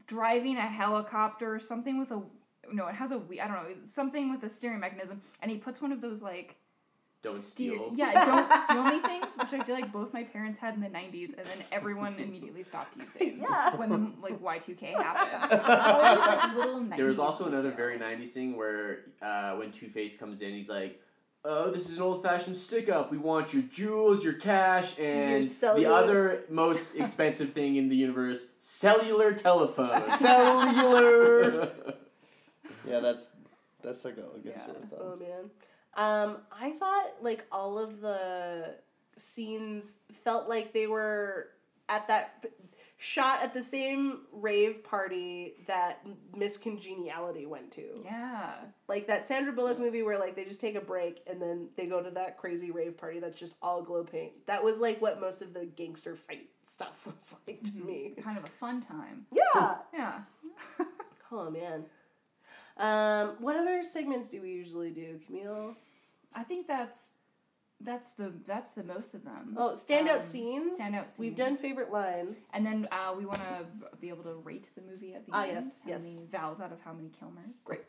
[0.07, 2.23] driving a helicopter or something with a
[2.73, 5.51] no, it has a we I don't know, it's something with a steering mechanism, and
[5.51, 6.57] he puts one of those like
[7.23, 7.91] Don't steer- steal.
[7.95, 10.89] Yeah, don't steal me things, which I feel like both my parents had in the
[10.89, 13.39] '90s, and then everyone immediately stopped using.
[13.49, 13.77] Yeah.
[13.77, 15.61] When like Y2K happened.
[15.63, 20.17] Always, like, There was 90s also another very 90s thing where uh, when Two Face
[20.17, 21.01] comes in, he's like,
[21.45, 23.11] Oh, this is an old fashioned stick up.
[23.11, 28.47] We want your jewels, your cash, and the other most expensive thing in the universe
[28.59, 30.01] cellular telephone.
[30.05, 31.73] Cellular.
[32.89, 33.33] Yeah, that's
[33.83, 34.65] that's like a good Yeah.
[34.65, 34.99] sort of thing.
[35.01, 35.51] Oh man.
[35.95, 38.77] Um, I thought like all of the
[39.17, 41.49] scenes felt like they were
[41.89, 42.47] at that
[42.97, 46.07] shot at the same rave party that
[46.37, 47.83] Miss Congeniality went to.
[48.05, 48.53] Yeah.
[48.89, 51.87] Like that Sandra Bullock movie where like they just take a break and then they
[51.87, 54.33] go to that crazy rave party that's just all glow paint.
[54.47, 58.15] That was like what most of the gangster fight stuff was like to me.
[58.23, 59.27] Kind of a fun time.
[59.33, 59.77] Yeah.
[59.93, 60.21] Yeah.
[61.35, 61.87] Oh man.
[62.79, 65.75] Um, what other segments do we usually do, Camille?
[66.35, 67.11] I think that's
[67.81, 69.55] that's the that's the most of them.
[69.59, 70.73] Oh, standout Um, scenes.
[70.81, 71.19] standout scenes.
[71.19, 72.47] We've done favorite lines.
[72.53, 73.67] And then uh, we want to
[74.01, 75.53] be able to rate the movie at the Ah, end.
[75.57, 76.15] yes, how yes.
[76.15, 77.63] many vowels out of how many Kilmers.
[77.65, 77.83] Great.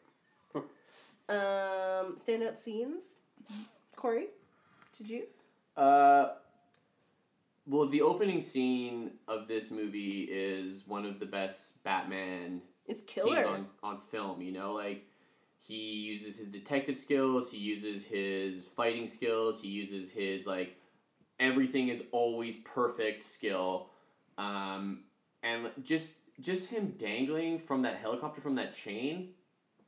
[1.29, 3.17] um, standout scenes.
[3.95, 4.27] Corey,
[4.97, 5.23] did you?
[5.77, 6.33] Uh,
[7.65, 13.35] well, the opening scene of this movie is one of the best Batman It's killer
[13.35, 14.41] scenes on on film.
[14.41, 15.05] You know, like
[15.59, 20.75] he uses his detective skills, he uses his fighting skills, he uses his like
[21.39, 23.89] everything is always perfect skill,
[24.37, 25.03] um,
[25.41, 29.29] and just just him dangling from that helicopter from that chain,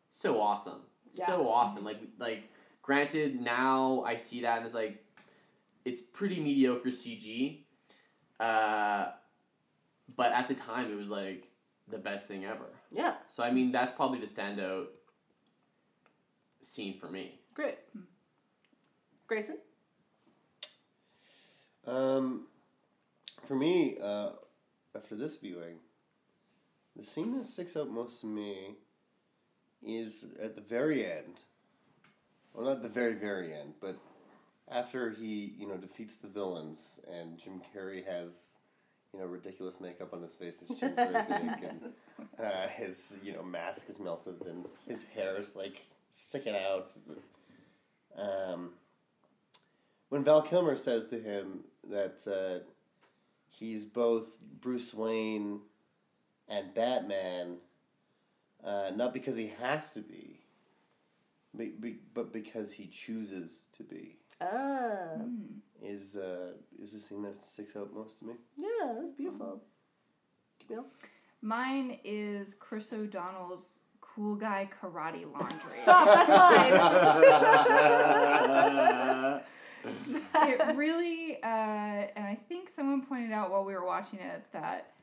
[0.09, 0.81] so awesome,
[1.13, 1.83] so awesome.
[1.83, 2.43] Like like
[2.81, 5.03] granted now I see that and it's like
[5.85, 7.59] it's pretty mediocre CG.
[8.39, 9.07] Uh,
[10.15, 11.49] but at the time it was like
[11.87, 12.67] the best thing ever.
[12.95, 14.87] Yeah, So I mean that's probably the standout
[16.61, 17.39] scene for me.
[17.53, 17.77] great.
[19.27, 19.57] Grayson?
[21.85, 22.47] Um,
[23.45, 24.29] for me, uh,
[24.95, 25.77] after this viewing,
[26.95, 28.75] the scene that sticks out most to me
[29.83, 31.41] is at the very end.
[32.53, 33.97] Well, not the very, very end, but
[34.71, 38.59] after he, you know, defeats the villains and Jim Carrey has,
[39.15, 41.93] you know, ridiculous makeup on his face, his chin's very big, and
[42.37, 46.91] uh, his, you know, mask is melted and his hair is, like, sticking out.
[48.17, 48.71] Um,
[50.09, 52.63] when Val Kilmer says to him that uh,
[53.49, 55.61] he's both Bruce Wayne
[56.49, 57.57] and Batman,
[58.63, 60.41] uh, not because he has to be,
[62.13, 65.15] but because he chooses to be, Ah,
[65.81, 68.33] is uh, is the scene that sticks out most to me.
[68.57, 69.61] yeah, that's beautiful.
[70.67, 70.85] Camille?
[71.41, 75.59] Mine is Chris O'Donnell's cool guy karate laundry.
[75.65, 76.73] Stop, that's mine.
[80.49, 84.93] it really, uh, and I think someone pointed out while we were watching it that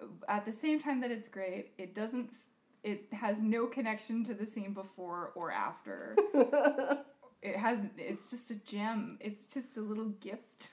[0.00, 2.30] uh, at the same time that it's great, it doesn't,
[2.82, 6.16] it has no connection to the scene before or after.
[7.46, 9.16] it has, it's just a gem.
[9.20, 10.70] It's just a little gift.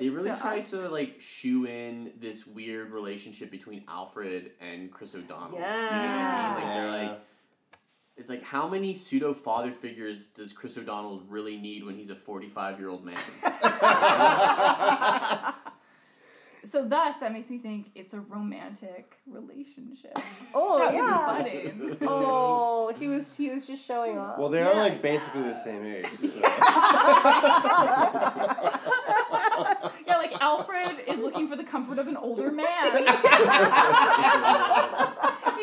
[0.00, 0.70] They really To tried us.
[0.70, 5.58] to like shoe in this weird relationship between Alfred and Chris O'Donnell.
[5.58, 6.54] You know what I Yeah.
[6.54, 6.64] mean?
[6.64, 7.20] Like they're like
[8.16, 12.14] it's like how many pseudo father figures does Chris O'Donnell really need when he's a
[12.16, 13.18] forty five year old man?
[16.66, 20.18] so thus, that makes me think it's a romantic relationship.
[20.54, 21.00] Oh, that yeah.
[21.00, 21.96] was budding.
[22.08, 24.38] Oh, he was he was just showing off.
[24.38, 26.06] Well, they are like basically the same age.
[26.18, 26.40] So.
[30.06, 32.96] Yeah, like Alfred is looking for the comfort of an older man.
[32.98, 33.04] he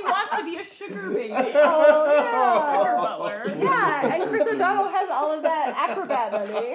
[0.03, 1.33] wants to be a sugar baby.
[1.33, 2.95] oh, Sugar yeah.
[2.97, 3.43] butler.
[3.57, 6.73] Yeah, and Chris O'Donnell has all of that acrobat money.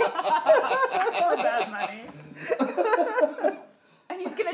[1.19, 2.03] For bad money.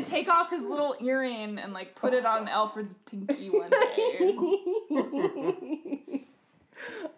[0.04, 3.48] And he's gonna take off his little earring and like put it on Alfred's pinky
[3.50, 3.84] one day.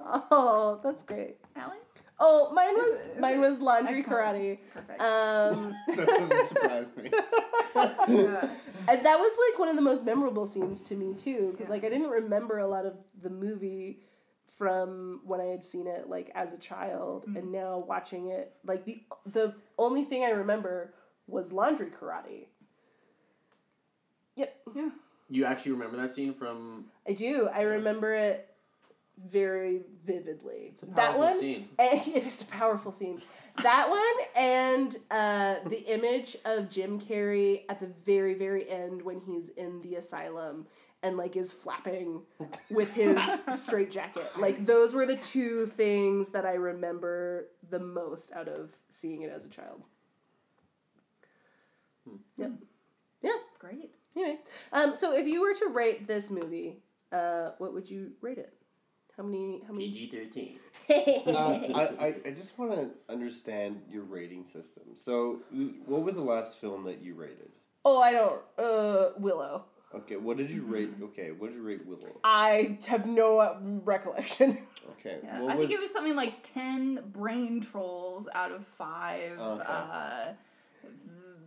[0.00, 1.36] oh, that's great.
[1.56, 1.76] Allie?
[2.18, 4.36] Oh, mine was Is it- is mine it- was laundry Excellent.
[4.38, 4.58] karate.
[4.72, 5.02] Perfect.
[5.02, 7.10] Um, that doesn't surprise me.
[8.88, 11.84] And that was like one of the most memorable scenes to me too, because like
[11.84, 14.00] I didn't remember a lot of the movie
[14.56, 18.86] from when I had seen it like as a child, and now watching it, like
[18.86, 20.94] the the only thing I remember
[21.26, 22.46] was laundry karate.
[24.36, 24.88] Yep, yeah.
[25.28, 27.48] you actually remember that scene from I do.
[27.52, 28.48] I remember it
[29.18, 30.68] very vividly.
[30.70, 31.68] it's a that powerful one, scene.
[31.78, 33.20] and it is a powerful scene.
[33.62, 39.20] That one and uh, the image of Jim Carrey at the very, very end when
[39.20, 40.66] he's in the asylum
[41.02, 42.22] and like is flapping
[42.70, 43.18] with his
[43.50, 44.26] straight jacket.
[44.38, 49.30] Like those were the two things that I remember the most out of seeing it
[49.30, 49.82] as a child.
[52.36, 52.52] Yep.
[53.22, 53.32] Yeah.
[53.58, 53.90] Great.
[54.16, 54.38] Anyway,
[54.72, 56.78] um, so if you were to rate this movie,
[57.12, 58.54] uh, what would you rate it?
[59.16, 59.62] How many?
[59.66, 59.88] How many?
[59.90, 60.58] PG thirteen.
[60.88, 64.84] Uh, I, I, I just want to understand your rating system.
[64.94, 65.40] So,
[65.84, 67.48] what was the last film that you rated?
[67.84, 68.42] oh, I don't.
[68.58, 69.64] Uh, Willow.
[69.94, 70.90] Okay, what did you rate?
[71.02, 72.20] Okay, what did you rate Willow?
[72.24, 74.58] I have no uh, recollection.
[75.00, 75.40] Okay, Yeah.
[75.42, 79.62] what I was, think it was something like 10 brain trolls out of 5 Okay.
[79.66, 80.32] uh,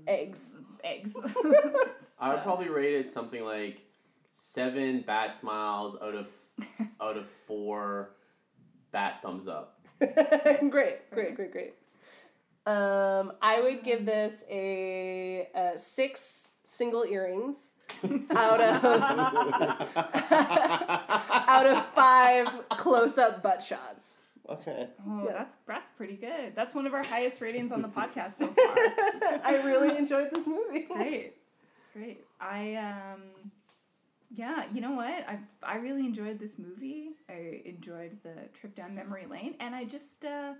[0.07, 0.57] Eggs.
[0.83, 1.13] eggs.
[2.21, 3.85] I would probably rate it something like
[4.31, 6.29] seven bat smiles out of
[7.01, 8.11] out of four
[8.91, 9.79] bat thumbs up.
[9.99, 11.73] great, great, great, great.
[12.65, 17.69] Um, I would give this a, uh six single earrings
[18.35, 18.85] out of
[20.31, 24.17] out of five close up butt shots.
[24.47, 24.87] okay.
[25.07, 25.33] Oh, Yeah.
[25.33, 26.53] that's that's pretty good.
[26.55, 28.55] That's one of our highest ratings on the podcast so far.
[29.43, 29.58] I really
[30.11, 30.87] enjoyed this movie.
[30.91, 31.35] great.
[31.77, 32.25] It's great.
[32.39, 33.21] I um
[34.31, 35.07] yeah, you know what?
[35.27, 37.11] I I really enjoyed this movie.
[37.29, 40.53] I enjoyed the trip down memory lane and I just uh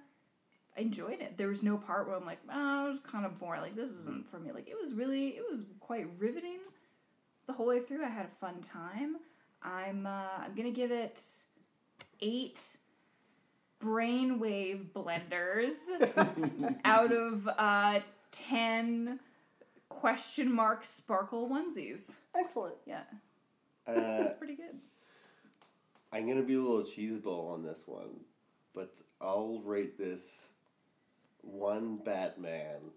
[0.78, 1.38] I enjoyed it.
[1.38, 3.62] There was no part where I'm like, oh, it was kind of boring.
[3.62, 4.52] Like this isn't for me.
[4.52, 6.60] Like it was really, it was quite riveting.
[7.48, 8.06] the whole way through.
[8.06, 9.18] I had a fun time.
[9.64, 11.22] I'm uh, I'm gonna give it
[12.22, 12.78] eight
[13.84, 15.74] brainwave blenders
[16.86, 18.00] out of uh,
[18.32, 19.20] ten
[20.00, 22.14] question mark sparkle onesies.
[22.36, 22.76] Excellent.
[22.86, 23.04] Yeah,
[23.88, 24.80] Uh, that's pretty good.
[26.14, 28.22] I'm gonna be a little cheeseball on this one,
[28.74, 30.50] but I'll rate this
[31.42, 32.92] one Batman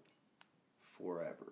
[0.97, 1.51] forever.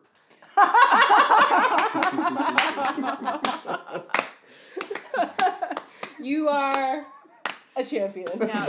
[6.20, 7.06] You are
[7.76, 8.28] a champion.
[8.40, 8.68] Yeah.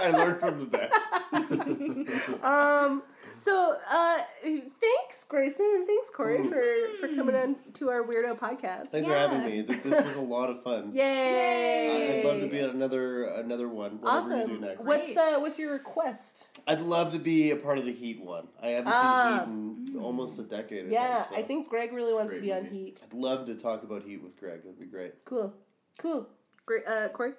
[0.00, 1.12] I learned from the best.
[2.44, 3.02] Um.
[3.44, 6.62] So, uh, thanks, Grayson, and thanks, Corey, for
[6.98, 8.86] for coming on to our weirdo podcast.
[8.86, 9.60] Thanks for having me.
[9.60, 10.92] This was a lot of fun.
[10.94, 12.20] I- Yay!
[12.20, 14.00] I'd love to be on another another one.
[14.00, 14.60] Whatever you do awesome.
[14.62, 14.84] next.
[14.86, 16.48] What's uh, what's your request?
[16.66, 18.48] I'd love to be a part of the Heat one.
[18.62, 19.42] I haven't Ah.
[19.44, 20.90] seen Heat in almost a decade.
[20.90, 22.76] Yeah, ago, so I think Greg really wants to Great be on movie.
[22.86, 23.02] Heat.
[23.04, 24.62] I'd love to talk about Heat with Greg.
[24.62, 25.22] That'd be great.
[25.26, 25.52] Cool,
[25.98, 26.28] cool.
[26.64, 27.32] Great, uh, Corey.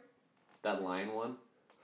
[0.62, 1.38] That lion one.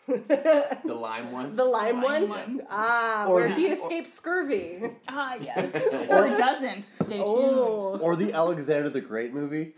[0.08, 1.56] The The lime one.
[1.56, 2.30] lime Lime one.
[2.30, 2.62] one.
[2.70, 4.82] Ah, Or where the- he escapes scurvy.
[5.08, 5.76] Ah, yes.
[6.10, 6.82] or doesn't.
[6.84, 7.28] Stay tuned.
[7.28, 8.00] Oh.
[8.02, 9.74] Or the Alexander the Great movie,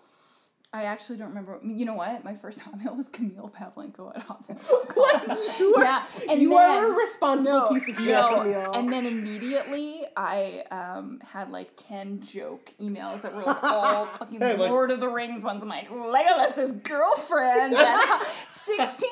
[0.76, 1.60] I actually don't remember.
[1.64, 2.24] You know what?
[2.24, 5.60] My first hotmail was Camille Pavlenko at hotmail.
[5.60, 8.42] you are, yeah, and you then, are a responsible no, piece of shit, no.
[8.42, 8.72] Camille.
[8.72, 14.40] And then immediately I um, had like 10 joke emails that were like all fucking
[14.40, 15.62] Hey, like- Lord of the Rings ones.
[15.62, 19.10] I'm like, Legolas's girlfriend at 16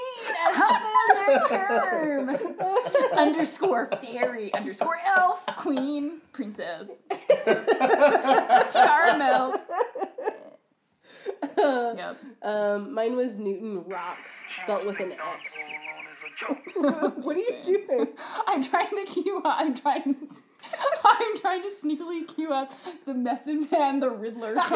[1.47, 2.29] term.
[3.17, 4.53] underscore fairy.
[4.53, 5.45] Underscore elf.
[5.57, 6.21] Queen.
[6.31, 6.89] Princess.
[8.71, 9.59] Tiara melt.
[11.57, 12.17] Uh, yep.
[12.41, 15.73] Um, mine was Newton Rocks, spelt with an X.
[16.75, 18.07] what are you doing?
[18.47, 19.31] I'm trying to keep.
[19.43, 20.15] I'm trying
[21.03, 22.71] I'm trying to sneakily queue up
[23.05, 24.67] the Method Man, the Riddler, to, to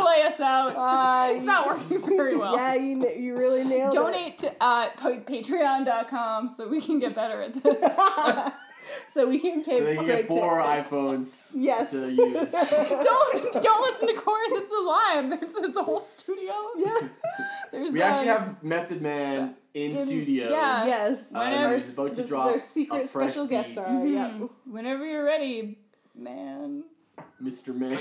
[0.00, 0.76] play us out.
[0.76, 2.54] Uh, It's not working very well.
[2.56, 3.96] Yeah, you kn- you really nailed it?
[3.96, 7.82] Donate to uh, patreon.com so we can get better at this.
[9.12, 11.90] so we can pay So they can get four to, iPhones Yes.
[11.92, 12.52] to use.
[12.52, 14.46] don't don't listen to Corey.
[14.52, 15.36] That's a lie.
[15.40, 16.52] There's it's a whole studio.
[16.76, 17.08] yeah.
[17.72, 20.50] There's We actually um, have Method Man in, in- studio.
[20.50, 20.86] yeah.
[20.86, 21.34] Yes.
[21.34, 23.74] Uh, Whenever- Our he's s- about to this drop is our secret fresh special guest
[23.76, 23.84] beat.
[23.84, 24.06] star.
[24.06, 24.30] Yep.
[24.32, 25.78] hmm, whenever you're ready,
[26.14, 26.84] man.
[27.42, 27.74] Mr.
[27.74, 27.98] Man.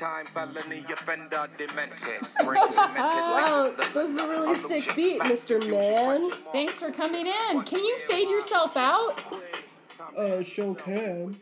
[0.00, 2.28] Bender, three-time felony offender, demented.
[2.44, 2.62] Brain.
[3.00, 5.60] Wow, this is a really sick beat, Mr.
[5.70, 6.30] Man.
[6.52, 7.62] Thanks for coming in.
[7.62, 9.22] Can you fade yourself out?
[10.16, 11.36] Uh, sure can.